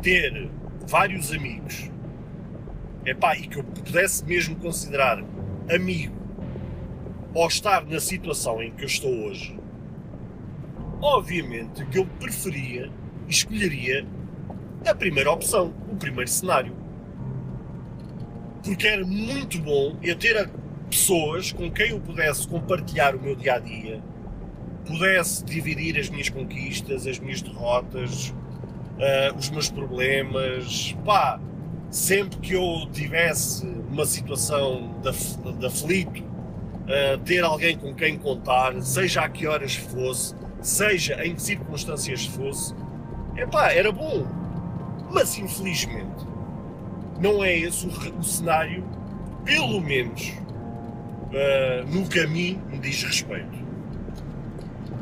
ter 0.00 0.48
vários 0.86 1.32
amigos 1.32 1.90
epá, 3.04 3.36
e 3.36 3.46
que 3.46 3.58
eu 3.58 3.64
pudesse 3.64 4.24
mesmo 4.24 4.56
considerar 4.56 5.24
amigo 5.68 6.15
ou 7.36 7.46
estar 7.48 7.84
na 7.84 8.00
situação 8.00 8.62
em 8.62 8.70
que 8.70 8.82
eu 8.82 8.86
estou 8.86 9.12
hoje, 9.26 9.54
obviamente 11.02 11.84
que 11.84 11.98
eu 11.98 12.06
preferia, 12.18 12.90
escolheria 13.28 14.06
a 14.86 14.94
primeira 14.94 15.30
opção, 15.30 15.74
o 15.92 15.96
primeiro 15.96 16.30
cenário. 16.30 16.74
Porque 18.64 18.86
era 18.86 19.04
muito 19.04 19.60
bom 19.60 19.98
eu 20.02 20.16
ter 20.16 20.48
pessoas 20.88 21.52
com 21.52 21.70
quem 21.70 21.90
eu 21.90 22.00
pudesse 22.00 22.48
compartilhar 22.48 23.14
o 23.14 23.20
meu 23.20 23.36
dia 23.36 23.56
a 23.56 23.58
dia, 23.58 24.02
pudesse 24.86 25.44
dividir 25.44 25.98
as 26.00 26.08
minhas 26.08 26.30
conquistas, 26.30 27.06
as 27.06 27.18
minhas 27.18 27.42
derrotas, 27.42 28.30
uh, 28.30 29.36
os 29.36 29.50
meus 29.50 29.68
problemas, 29.68 30.96
pá, 31.04 31.38
sempre 31.90 32.38
que 32.38 32.54
eu 32.54 32.88
tivesse 32.94 33.66
uma 33.66 34.06
situação 34.06 34.94
de, 35.02 35.52
de 35.58 35.66
aflito, 35.66 36.35
uh, 36.86 37.18
ter 37.18 37.42
alguém 37.42 37.76
com 37.76 37.94
quem 37.94 38.18
contar, 38.18 38.80
seja 38.82 39.22
a 39.22 39.28
que 39.28 39.46
horas 39.46 39.76
fosse, 39.76 40.34
seja 40.60 41.24
em 41.24 41.34
que 41.34 41.42
circunstâncias 41.42 42.26
fosse, 42.26 42.74
epá, 43.36 43.72
era 43.72 43.92
bom. 43.92 44.26
Mas 45.10 45.38
infelizmente 45.38 46.26
não 47.20 47.44
é 47.44 47.56
esse 47.56 47.86
o, 47.86 48.18
o 48.18 48.24
cenário, 48.24 48.84
pelo 49.44 49.80
menos 49.80 50.32
uh, 51.32 51.86
no 51.88 52.28
mim 52.28 52.60
me 52.70 52.78
diz 52.78 53.02
respeito. 53.02 53.66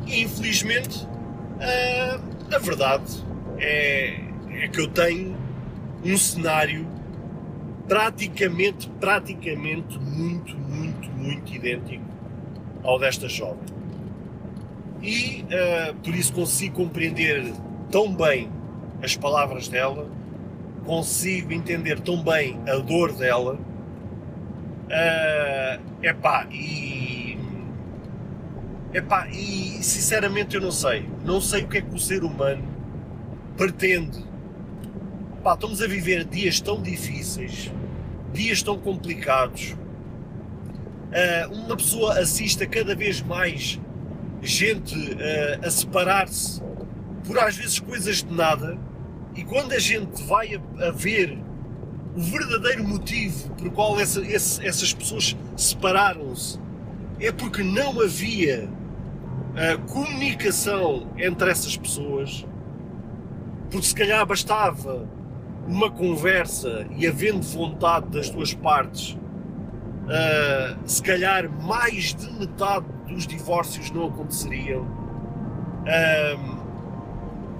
E 0.05 0.21
infelizmente 0.21 1.05
uh, 1.05 2.53
a 2.53 2.59
verdade 2.59 3.23
é, 3.57 4.19
é 4.51 4.67
que 4.67 4.79
eu 4.79 4.87
tenho 4.87 5.35
um 6.03 6.17
cenário 6.17 6.94
praticamente, 7.87 8.89
praticamente 8.99 9.99
muito, 9.99 10.57
muito, 10.57 11.09
muito 11.11 11.53
idêntico 11.53 12.03
ao 12.83 12.99
desta 12.99 13.27
jovem. 13.27 13.75
E 15.01 15.43
uh, 15.43 15.95
por 15.95 16.15
isso 16.15 16.33
consigo 16.33 16.75
compreender 16.75 17.53
tão 17.91 18.13
bem 18.13 18.49
as 19.03 19.15
palavras 19.15 19.67
dela, 19.67 20.09
consigo 20.85 21.53
entender 21.53 21.99
tão 21.99 22.23
bem 22.23 22.59
a 22.67 22.77
dor 22.77 23.13
dela. 23.13 23.59
Uh, 24.85 25.81
epá, 26.03 26.47
e. 26.51 27.37
Epá, 28.93 29.27
e 29.27 29.83
sinceramente 29.83 30.55
eu 30.55 30.61
não 30.61 30.71
sei. 30.71 31.07
Não 31.23 31.41
sei 31.41 31.63
o 31.63 31.67
que 31.67 31.79
é 31.79 31.81
que 31.81 31.93
o 31.93 31.99
ser 31.99 32.23
humano 32.23 32.63
pretende. 33.57 34.23
Epá, 35.45 35.53
estamos 35.53 35.79
a 35.79 35.85
viver 35.85 36.25
dias 36.25 36.59
tão 36.59 36.81
difíceis, 36.81 37.71
dias 38.33 38.63
tão 38.63 38.79
complicados. 38.79 39.73
Uh, 39.73 41.53
uma 41.53 41.77
pessoa 41.77 42.17
assista 42.17 42.65
cada 42.65 42.95
vez 42.95 43.21
mais 43.21 43.79
gente 44.41 44.95
uh, 44.95 45.63
a 45.63 45.69
separar-se 45.69 46.63
por 47.27 47.37
às 47.37 47.55
vezes 47.55 47.79
coisas 47.79 48.23
de 48.23 48.33
nada, 48.33 48.75
e 49.35 49.43
quando 49.43 49.73
a 49.73 49.77
gente 49.77 50.23
vai 50.23 50.55
a, 50.55 50.87
a 50.87 50.89
ver 50.89 51.37
o 52.15 52.21
verdadeiro 52.21 52.83
motivo 52.83 53.51
por 53.51 53.69
qual 53.69 53.99
essa, 53.99 54.21
esse, 54.21 54.65
essas 54.65 54.95
pessoas 54.95 55.37
separaram-se, 55.55 56.59
é 57.19 57.31
porque 57.31 57.61
não 57.61 58.01
havia 58.01 58.67
uh, 58.67 59.93
comunicação 59.93 61.07
entre 61.15 61.51
essas 61.51 61.77
pessoas, 61.77 62.43
porque 63.69 63.85
se 63.85 63.93
calhar 63.93 64.25
bastava 64.25 65.07
uma 65.67 65.89
conversa 65.89 66.85
e 66.95 67.07
havendo 67.07 67.41
vontade 67.41 68.07
das 68.09 68.29
duas 68.29 68.53
partes, 68.53 69.17
uh, 70.05 70.77
se 70.85 71.01
calhar 71.01 71.49
mais 71.49 72.13
de 72.13 72.31
metade 72.33 72.85
dos 73.07 73.25
divórcios 73.25 73.89
não 73.91 74.07
aconteceriam. 74.07 74.81
Uh, 75.83 76.65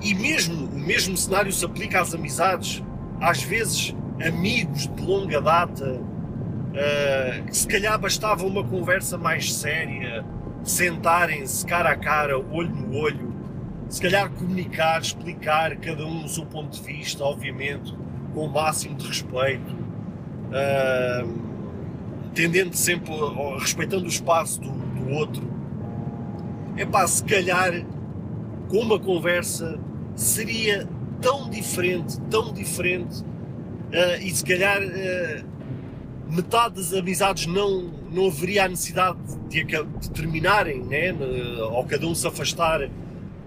e 0.01 0.13
mesmo 0.13 0.65
o 0.67 0.79
mesmo 0.79 1.15
cenário 1.17 1.51
se 1.51 1.65
aplica 1.65 2.01
às 2.01 2.13
amizades, 2.13 2.83
às 3.19 3.41
vezes 3.41 3.95
amigos 4.25 4.87
de 4.87 5.03
longa 5.03 5.41
data, 5.41 5.93
uh, 5.93 7.45
que 7.45 7.57
se 7.57 7.67
calhar 7.67 7.97
bastava 7.99 8.45
uma 8.45 8.63
conversa 8.63 9.17
mais 9.17 9.53
séria, 9.53 10.23
sentarem-se 10.63 11.65
cara 11.65 11.91
a 11.91 11.95
cara, 11.95 12.37
olho 12.37 12.75
no 12.75 12.97
olho, 12.97 13.34
se 13.89 14.01
calhar 14.01 14.29
comunicar, 14.31 15.01
explicar 15.01 15.75
cada 15.77 16.05
um 16.05 16.25
o 16.25 16.29
seu 16.29 16.45
ponto 16.45 16.79
de 16.79 16.81
vista, 16.81 17.23
obviamente, 17.23 17.93
com 18.33 18.45
o 18.45 18.49
máximo 18.49 18.95
de 18.95 19.07
respeito, 19.07 19.73
uh, 20.51 21.45
tendendo 22.33 22.75
sempre, 22.75 23.13
respeitando 23.59 24.05
o 24.05 24.09
espaço 24.09 24.59
do, 24.59 24.71
do 24.71 25.09
outro. 25.11 25.43
É 26.77 26.85
pá, 26.85 27.07
se 27.07 27.23
calhar 27.23 27.85
com 28.67 28.79
uma 28.79 28.99
conversa 28.99 29.79
seria 30.15 30.87
tão 31.21 31.49
diferente, 31.49 32.19
tão 32.29 32.51
diferente, 32.51 33.21
uh, 33.21 34.21
e 34.21 34.29
se 34.31 34.43
calhar 34.43 34.81
uh, 34.81 35.55
metade 36.27 36.75
das 36.75 36.93
amizades 36.93 37.45
não, 37.45 37.83
não 38.11 38.27
haveria 38.27 38.65
a 38.65 38.67
necessidade 38.67 39.17
de, 39.47 39.63
de 39.63 40.09
terminarem, 40.11 40.83
né? 40.83 41.13
ou 41.71 41.85
cada 41.85 42.05
um 42.07 42.15
se 42.15 42.27
afastar, 42.27 42.89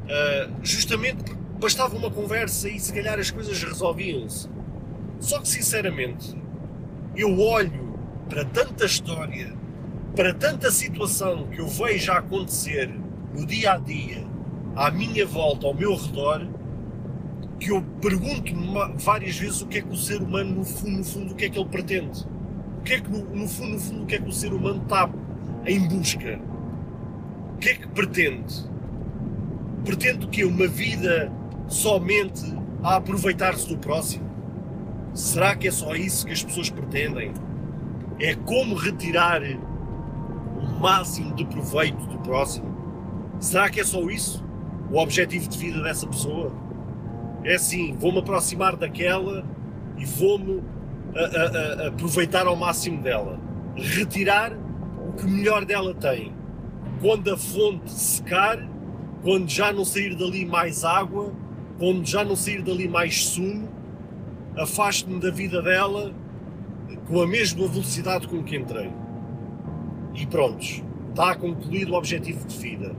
uh, 0.09 0.55
justamente 0.63 1.23
porque 1.23 1.43
bastava 1.61 1.97
uma 1.97 2.11
conversa 2.11 2.69
e 2.69 2.79
se 2.79 2.93
calhar 2.93 3.19
as 3.19 3.31
coisas 3.31 3.63
resolviam-se. 3.63 4.49
Só 5.21 5.41
que 5.41 5.49
sinceramente, 5.49 6.35
eu 7.17 7.39
olho 7.39 7.99
para 8.29 8.45
tanta 8.45 8.85
história, 8.85 9.53
para 10.15 10.33
tanta 10.35 10.71
situação 10.71 11.49
que 11.49 11.61
eu 11.61 11.69
vejo 11.69 12.13
a 12.13 12.19
acontecer 12.19 12.89
no 13.35 13.45
dia 13.45 13.73
a 13.73 13.79
dia, 13.79 14.25
à 14.77 14.91
minha 14.91 15.27
volta, 15.27 15.67
ao 15.67 15.75
meu 15.75 15.95
redor, 15.97 16.47
que 17.59 17.71
eu 17.71 17.83
pergunto-me 18.01 18.67
várias 18.97 19.37
vezes 19.37 19.61
o 19.61 19.67
que 19.67 19.79
é 19.79 19.83
que 19.83 19.93
o 19.93 19.97
ser 19.97 20.23
humano, 20.23 20.57
no 20.57 20.65
fundo, 20.65 20.99
no 20.99 21.05
fundo, 21.05 21.33
o 21.33 21.35
que 21.35 21.47
é 21.47 21.51
que 21.51 21.59
ele 21.59 21.69
pretende. 21.69 22.25
O 22.79 22.83
que 22.83 22.95
é 22.95 23.01
que, 23.01 23.11
no, 23.11 23.25
no 23.35 23.49
fundo, 23.49 23.73
no 23.73 23.81
fundo, 23.81 24.03
o 24.05 24.07
que 24.07 24.15
é 24.15 24.19
que 24.21 24.29
o 24.29 24.33
ser 24.33 24.53
humano 24.53 24.81
está 24.83 25.11
em 25.67 25.81
busca? 25.89 26.41
O 27.55 27.59
que 27.59 27.71
é 27.71 27.75
que 27.75 27.89
pretende? 27.89 28.69
Pretende 29.85 30.27
o 30.27 30.29
quê? 30.29 30.45
Uma 30.45 30.67
vida 30.67 31.33
somente 31.67 32.43
a 32.83 32.97
aproveitar-se 32.97 33.69
do 33.69 33.79
próximo? 33.79 34.29
Será 35.15 35.57
que 35.57 35.69
é 35.69 35.71
só 35.71 35.95
isso 35.95 36.27
que 36.27 36.33
as 36.33 36.43
pessoas 36.43 36.71
pretendem? 36.71 37.33
É 38.21 38.35
como 38.35 38.75
retirar 38.75 39.43
o 39.43 40.81
máximo 40.81 41.35
de 41.35 41.45
proveito 41.45 42.05
do 42.07 42.19
próximo? 42.19 42.77
Será 43.41 43.71
que 43.71 43.81
é 43.81 43.85
só 43.85 44.01
isso? 44.11 44.45
O 44.91 44.99
objetivo 44.99 45.49
de 45.49 45.59
vida 45.59 45.83
dessa 45.83 46.07
pessoa? 46.07 46.53
é 47.45 47.55
assim, 47.55 47.95
vou-me 47.99 48.19
aproximar 48.19 48.77
daquela 48.77 49.45
e 49.97 50.05
vou-me 50.05 50.63
aproveitar 51.87 52.47
ao 52.47 52.57
máximo 52.57 53.03
dela. 53.03 53.39
Retirar 53.77 54.53
o 54.53 55.13
que 55.13 55.27
melhor 55.27 55.65
dela 55.65 55.95
tem. 55.95 56.33
Quando 57.01 57.33
a 57.33 57.37
fonte 57.37 57.91
secar, 57.91 58.59
quando 59.23 59.49
já 59.49 59.73
não 59.73 59.85
sair 59.85 60.15
dali 60.15 60.45
mais 60.45 60.85
água, 60.85 61.33
quando 61.79 62.07
já 62.07 62.25
não 62.25 62.37
sair 62.37 62.63
dali 62.63 62.89
mais 62.89 63.25
sumo, 63.27 63.69
afaste-me 64.57 65.21
da 65.21 65.31
vida 65.31 65.63
dela 65.63 66.13
com 67.07 67.23
a 67.23 67.27
mesma 67.27 67.67
velocidade 67.67 68.29
com 68.29 68.43
que 68.43 68.57
entrei. 68.57 68.91
E 70.15 70.27
prontos, 70.27 70.83
está 71.11 71.35
concluído 71.35 71.93
o 71.93 71.97
objetivo 71.97 72.47
de 72.47 72.57
vida. 72.57 72.95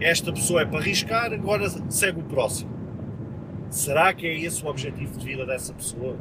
Esta 0.00 0.32
pessoa 0.32 0.62
é 0.62 0.64
para 0.64 0.78
arriscar, 0.78 1.32
agora 1.32 1.68
segue 1.88 2.20
o 2.20 2.24
próximo. 2.24 2.70
Será 3.70 4.12
que 4.12 4.26
é 4.26 4.38
esse 4.38 4.64
o 4.64 4.68
objetivo 4.68 5.18
de 5.18 5.24
vida 5.24 5.46
dessa 5.46 5.72
pessoa? 5.72 6.16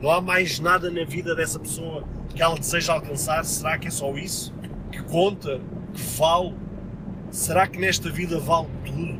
Não 0.00 0.10
há 0.10 0.20
mais 0.20 0.58
nada 0.58 0.90
na 0.90 1.04
vida 1.04 1.34
dessa 1.34 1.58
pessoa 1.58 2.04
que 2.34 2.42
ela 2.42 2.58
deseja 2.58 2.94
alcançar? 2.94 3.44
Será 3.44 3.76
que 3.76 3.88
é 3.88 3.90
só 3.90 4.12
isso? 4.16 4.54
Que 4.90 5.02
conta? 5.02 5.60
Que 5.92 6.02
vale? 6.16 6.54
Será 7.32 7.66
que 7.66 7.78
nesta 7.78 8.10
vida 8.10 8.38
vale 8.38 8.68
tudo? 8.84 9.18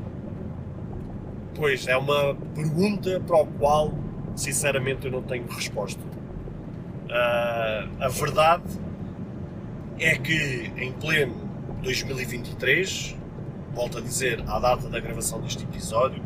Pois 1.54 1.86
é 1.88 1.96
uma 1.96 2.34
pergunta 2.54 3.18
para 3.26 3.40
a 3.40 3.46
qual, 3.46 3.94
sinceramente, 4.36 5.06
eu 5.06 5.12
não 5.12 5.22
tenho 5.22 5.46
resposta. 5.48 5.98
Uh, 7.08 8.02
a 8.04 8.08
verdade 8.08 8.64
é 9.98 10.14
que 10.18 10.70
em 10.76 10.92
pleno 10.92 11.34
2023, 11.82 13.16
volto 13.74 13.96
a 13.96 14.00
dizer, 14.02 14.44
à 14.46 14.58
data 14.58 14.90
da 14.90 15.00
gravação 15.00 15.40
deste 15.40 15.64
episódio, 15.64 16.22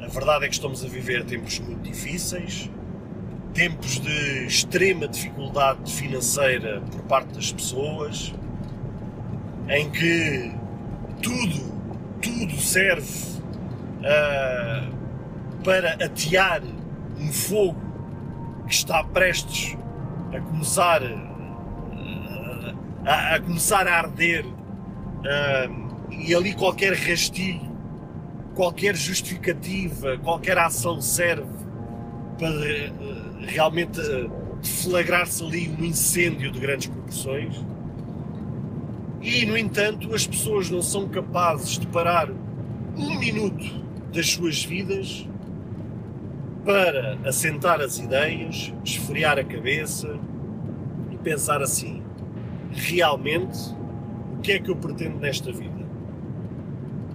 a 0.00 0.06
verdade 0.06 0.46
é 0.46 0.48
que 0.48 0.54
estamos 0.54 0.82
a 0.82 0.88
viver 0.88 1.26
tempos 1.26 1.58
muito 1.58 1.82
difíceis, 1.82 2.70
tempos 3.52 4.00
de 4.00 4.46
extrema 4.46 5.06
dificuldade 5.06 5.92
financeira 5.92 6.80
por 6.90 7.02
parte 7.02 7.34
das 7.34 7.52
pessoas, 7.52 8.32
em 9.68 9.90
que 9.90 10.61
tudo, 11.22 11.72
tudo 12.20 12.60
serve 12.60 13.40
uh, 14.00 14.92
para 15.64 15.94
atear 15.94 16.62
um 17.18 17.32
fogo 17.32 17.80
que 18.66 18.74
está 18.74 19.02
prestes 19.04 19.76
a 20.34 20.40
começar 20.40 21.02
uh, 21.02 22.76
a, 23.06 23.36
a, 23.36 23.40
começar 23.40 23.86
a 23.86 23.98
arder 23.98 24.44
uh, 24.44 26.10
e 26.10 26.34
ali 26.34 26.52
qualquer 26.54 26.94
rastilho 26.94 27.72
qualquer 28.54 28.94
justificativa, 28.94 30.18
qualquer 30.18 30.58
ação 30.58 31.00
serve 31.00 31.46
para 32.38 33.46
realmente 33.46 34.00
deflagrar-se 34.62 35.42
ali 35.42 35.68
um 35.68 35.84
incêndio 35.84 36.50
de 36.50 36.60
grandes 36.60 36.88
proporções. 36.88 37.56
E, 39.22 39.46
no 39.46 39.56
entanto, 39.56 40.12
as 40.14 40.26
pessoas 40.26 40.68
não 40.68 40.82
são 40.82 41.08
capazes 41.08 41.78
de 41.78 41.86
parar 41.86 42.28
um 42.96 43.18
minuto 43.18 43.64
das 44.12 44.30
suas 44.30 44.64
vidas 44.64 45.28
para 46.64 47.18
assentar 47.24 47.80
as 47.80 47.98
ideias, 47.98 48.72
esfriar 48.84 49.38
a 49.38 49.44
cabeça 49.44 50.18
e 51.10 51.16
pensar 51.16 51.62
assim: 51.62 52.02
realmente, 52.72 53.58
o 54.36 54.40
que 54.40 54.52
é 54.52 54.58
que 54.58 54.70
eu 54.70 54.76
pretendo 54.76 55.18
nesta 55.18 55.52
vida? 55.52 55.82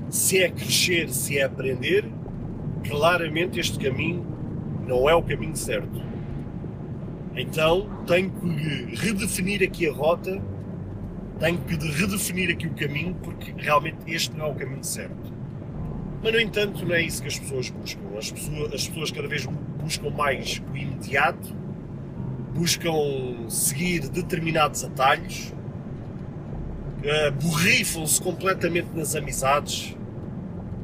se 0.10 0.42
é 0.42 0.50
crescer, 0.50 1.10
se 1.10 1.38
é 1.38 1.44
aprender, 1.44 2.06
claramente 2.88 3.60
este 3.60 3.78
caminho 3.78 4.26
não 4.88 5.10
é 5.10 5.14
o 5.14 5.22
caminho 5.22 5.56
certo. 5.56 6.02
Então 7.36 7.88
tenho 8.06 8.32
que 8.32 8.96
redefinir 8.96 9.62
aqui 9.64 9.88
a 9.88 9.94
rota, 9.94 10.42
tenho 11.40 11.58
que 11.60 11.76
redefinir 11.76 12.52
aqui 12.52 12.68
o 12.68 12.74
caminho, 12.74 13.16
porque 13.16 13.54
realmente 13.58 13.98
este 14.08 14.36
não 14.36 14.48
é 14.48 14.50
o 14.50 14.56
caminho 14.56 14.84
certo. 14.84 15.34
Mas, 16.24 16.34
no 16.34 16.40
entanto, 16.40 16.86
não 16.86 16.96
é 16.96 17.02
isso 17.02 17.22
que 17.22 17.28
as 17.28 17.38
pessoas 17.38 17.70
buscam. 17.70 18.02
As 18.18 18.32
pessoas, 18.32 18.74
as 18.74 18.88
pessoas 18.88 19.12
cada 19.12 19.28
vez 19.28 19.46
buscam 19.46 20.10
mais 20.10 20.62
o 20.72 20.76
imediato, 20.76 21.56
buscam 22.56 23.48
seguir 23.50 24.10
determinados 24.10 24.84
atalhos, 24.84 25.54
uh, 27.04 27.32
borrifam-se 27.42 28.22
completamente 28.22 28.90
nas 28.96 29.16
amizades, 29.16 29.96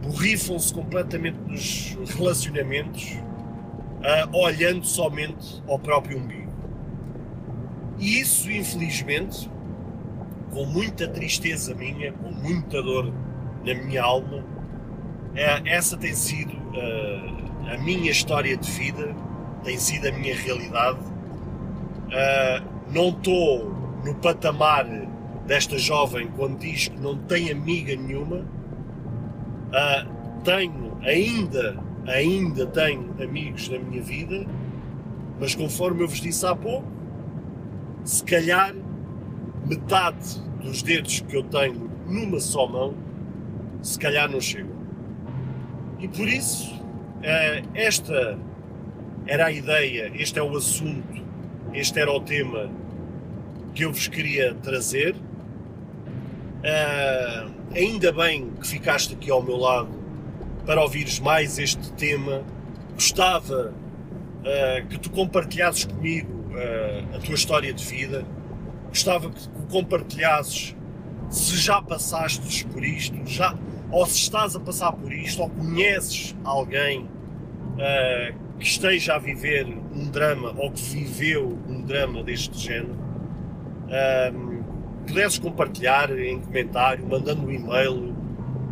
borrifam-se 0.03 0.71
completamente 0.71 1.37
nos 1.47 1.97
relacionamentos, 2.15 3.13
uh, 3.13 4.37
olhando 4.37 4.85
somente 4.85 5.63
ao 5.67 5.79
próprio 5.79 6.19
umbigo. 6.19 6.53
E 7.97 8.19
isso, 8.19 8.51
infelizmente, 8.51 9.49
com 10.53 10.65
muita 10.65 11.07
tristeza 11.07 11.73
minha, 11.73 12.13
com 12.13 12.29
muita 12.29 12.81
dor 12.81 13.11
na 13.65 13.73
minha 13.73 14.03
alma, 14.03 14.43
é, 15.35 15.75
essa 15.75 15.97
tem 15.97 16.13
sido 16.13 16.53
uh, 16.53 17.73
a 17.73 17.77
minha 17.79 18.11
história 18.11 18.55
de 18.55 18.69
vida, 18.69 19.15
tem 19.63 19.77
sido 19.77 20.07
a 20.07 20.11
minha 20.11 20.35
realidade. 20.35 20.99
Uh, 20.99 22.93
não 22.93 23.09
estou 23.09 23.73
no 24.05 24.13
patamar 24.15 24.85
desta 25.47 25.77
jovem 25.77 26.27
quando 26.35 26.59
diz 26.59 26.87
que 26.87 26.99
não 26.99 27.17
tem 27.17 27.49
amiga 27.49 27.95
nenhuma. 27.95 28.37
Uh, 28.37 30.41
tenho 30.43 30.97
ainda, 31.01 31.79
ainda 32.05 32.67
tenho 32.67 33.15
amigos 33.19 33.69
na 33.69 33.79
minha 33.79 34.03
vida, 34.03 34.45
mas 35.39 35.55
conforme 35.55 36.03
eu 36.03 36.07
vos 36.07 36.21
disse 36.21 36.45
há 36.45 36.55
pouco, 36.55 36.87
se 38.03 38.23
calhar 38.23 38.75
metade 39.65 40.41
dos 40.61 40.81
dedos 40.81 41.21
que 41.21 41.35
eu 41.35 41.43
tenho 41.43 41.89
numa 42.07 42.39
só 42.39 42.67
mão, 42.67 42.93
se 43.81 43.97
calhar 43.99 44.29
não 44.29 44.39
chegam. 44.39 44.75
E 45.99 46.07
por 46.07 46.27
isso, 46.27 46.73
uh, 46.73 47.69
esta 47.73 48.37
era 49.25 49.45
a 49.45 49.51
ideia, 49.51 50.11
este 50.15 50.39
é 50.39 50.43
o 50.43 50.55
assunto, 50.55 51.23
este 51.73 51.99
era 51.99 52.11
o 52.11 52.19
tema 52.19 52.69
que 53.73 53.85
eu 53.85 53.91
vos 53.91 54.07
queria 54.07 54.53
trazer. 54.55 55.15
Uh, 56.63 57.51
ainda 57.75 58.11
bem 58.11 58.51
que 58.51 58.67
ficaste 58.67 59.13
aqui 59.13 59.31
ao 59.31 59.41
meu 59.41 59.57
lado 59.57 59.89
para 60.65 60.81
ouvires 60.81 61.19
mais 61.19 61.57
este 61.57 61.91
tema. 61.93 62.43
Gostava 62.93 63.73
uh, 63.73 64.87
que 64.87 64.99
tu 64.99 65.09
compartilhasses 65.09 65.85
comigo 65.85 66.43
a 67.15 67.17
tua 67.17 67.33
história 67.33 67.73
de 67.73 67.83
vida. 67.83 68.23
Gostava 68.93 69.29
que, 69.29 69.49
compartilhasses 69.71 70.75
se 71.29 71.57
já 71.57 71.81
passaste 71.81 72.63
por 72.65 72.83
isto, 72.83 73.17
já, 73.25 73.57
ou 73.91 74.05
se 74.05 74.17
estás 74.17 74.55
a 74.55 74.59
passar 74.59 74.91
por 74.91 75.11
isto, 75.11 75.41
ou 75.41 75.49
conheces 75.49 76.35
alguém 76.43 77.09
que 78.59 78.65
esteja 78.65 79.15
a 79.15 79.17
viver 79.17 79.65
um 79.65 80.09
drama 80.09 80.53
ou 80.57 80.71
que 80.71 80.81
viveu 80.81 81.57
um 81.67 81.81
drama 81.81 82.23
deste 82.23 82.57
género, 82.57 82.95
um, 84.33 84.63
pudesses 85.05 85.39
compartilhar 85.39 86.17
em 86.17 86.39
comentário, 86.39 87.05
mandando 87.05 87.45
um 87.45 87.51
e-mail, 87.51 88.13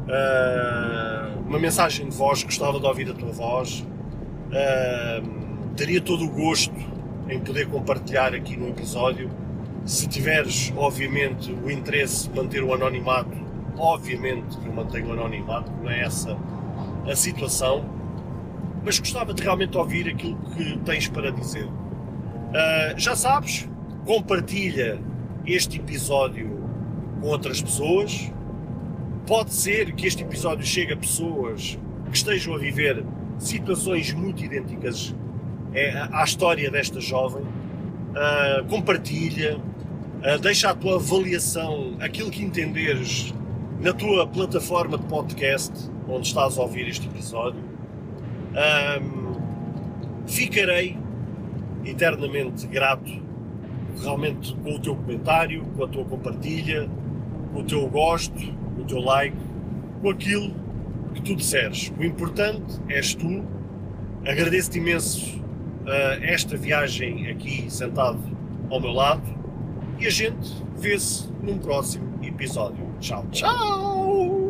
uh, 0.07 1.39
uma 1.45 1.60
mensagem 1.60 2.07
de 2.07 2.15
voz, 2.15 2.43
gostava 2.43 2.79
de 2.79 2.86
ouvir 2.86 3.10
a 3.10 3.13
tua 3.13 3.31
voz. 3.31 3.86
Uh, 4.47 5.41
teria 5.75 6.01
todo 6.01 6.25
o 6.25 6.29
gosto 6.29 6.73
em 7.27 7.39
poder 7.39 7.67
compartilhar 7.67 8.34
aqui 8.34 8.55
no 8.55 8.69
episódio. 8.69 9.29
Se 9.86 10.08
tiveres, 10.08 10.72
obviamente, 10.78 11.52
o 11.52 11.70
interesse 11.70 12.30
de 12.30 12.36
manter 12.36 12.63
o 12.63 12.74
anonimato, 12.74 13.36
obviamente 13.78 14.58
que 14.58 14.67
eu 14.67 14.74
mantenho 14.74 15.10
o 15.10 15.13
anonimato, 15.13 15.72
não 15.82 15.89
é 15.89 16.02
essa 16.02 16.38
a 17.10 17.15
situação 17.15 18.02
mas 18.84 19.00
gostava 19.00 19.34
de 19.34 19.41
realmente 19.41 19.78
ouvir 19.78 20.10
aquilo 20.10 20.38
que 20.56 20.78
tens 20.80 21.08
para 21.08 21.32
dizer. 21.32 21.65
Uh, 21.65 22.98
já 22.98 23.15
sabes, 23.15 23.70
compartilha 24.06 25.00
este 25.46 25.78
episódio 25.78 26.50
com 27.20 27.28
outras 27.28 27.62
pessoas. 27.62 28.32
Pode 29.28 29.54
ser 29.54 29.94
que 29.94 30.08
este 30.08 30.24
episódio 30.24 30.65
chegue 30.65 30.94
a 30.94 30.98
pessoas 30.98 31.78
que 32.10 32.17
estejam 32.17 32.56
a 32.56 32.58
viver 32.58 33.06
situações 33.38 34.12
muito 34.13 34.44
idênticas 34.44 35.15
é, 35.74 36.08
à 36.12 36.24
história 36.24 36.70
desta 36.70 37.00
jovem. 37.00 37.44
Uh, 37.44 38.65
compartilha, 38.67 39.60
uh, 40.21 40.39
deixa 40.39 40.69
a 40.69 40.75
tua 40.75 40.95
avaliação, 40.95 41.95
aquilo 41.99 42.29
que 42.29 42.43
entenderes 42.43 43.34
na 43.79 43.93
tua 43.93 44.27
plataforma 44.27 44.97
de 44.97 45.05
podcast 45.05 45.89
onde 46.07 46.27
estás 46.27 46.57
a 46.57 46.62
ouvir 46.62 46.88
este 46.88 47.07
episódio. 47.07 47.62
Um, 48.51 49.36
ficarei 50.27 50.97
eternamente 51.86 52.67
grato 52.67 53.21
realmente 54.01 54.53
com 54.55 54.75
o 54.75 54.79
teu 54.79 54.95
comentário, 54.95 55.65
com 55.75 55.84
a 55.84 55.88
tua 55.88 56.05
compartilha, 56.05 56.89
com 57.53 57.62
o 57.62 57.63
teu 57.63 57.88
gosto, 57.88 58.39
com 58.75 58.81
o 58.81 58.86
teu 58.86 58.99
like, 58.99 59.38
com 60.01 60.10
aquilo 60.10 60.53
que 61.13 61.21
tu 61.21 61.36
disseres. 61.36 61.91
O 61.97 62.03
importante 62.03 62.79
és 62.88 63.15
tu. 63.15 63.43
Agradeço-te 64.25 64.77
imenso 64.77 65.39
uh, 65.39 66.23
esta 66.23 66.55
viagem 66.55 67.27
aqui 67.29 67.65
sentado 67.69 68.19
ao 68.69 68.79
meu 68.79 68.91
lado 68.91 69.40
e 70.02 70.08
a 70.08 70.10
gente 70.10 70.52
vê-se 70.76 71.28
num 71.44 71.60
próximo 71.60 72.20
episódio. 72.24 72.84
Tchau, 73.00 73.24
tchau! 73.32 74.40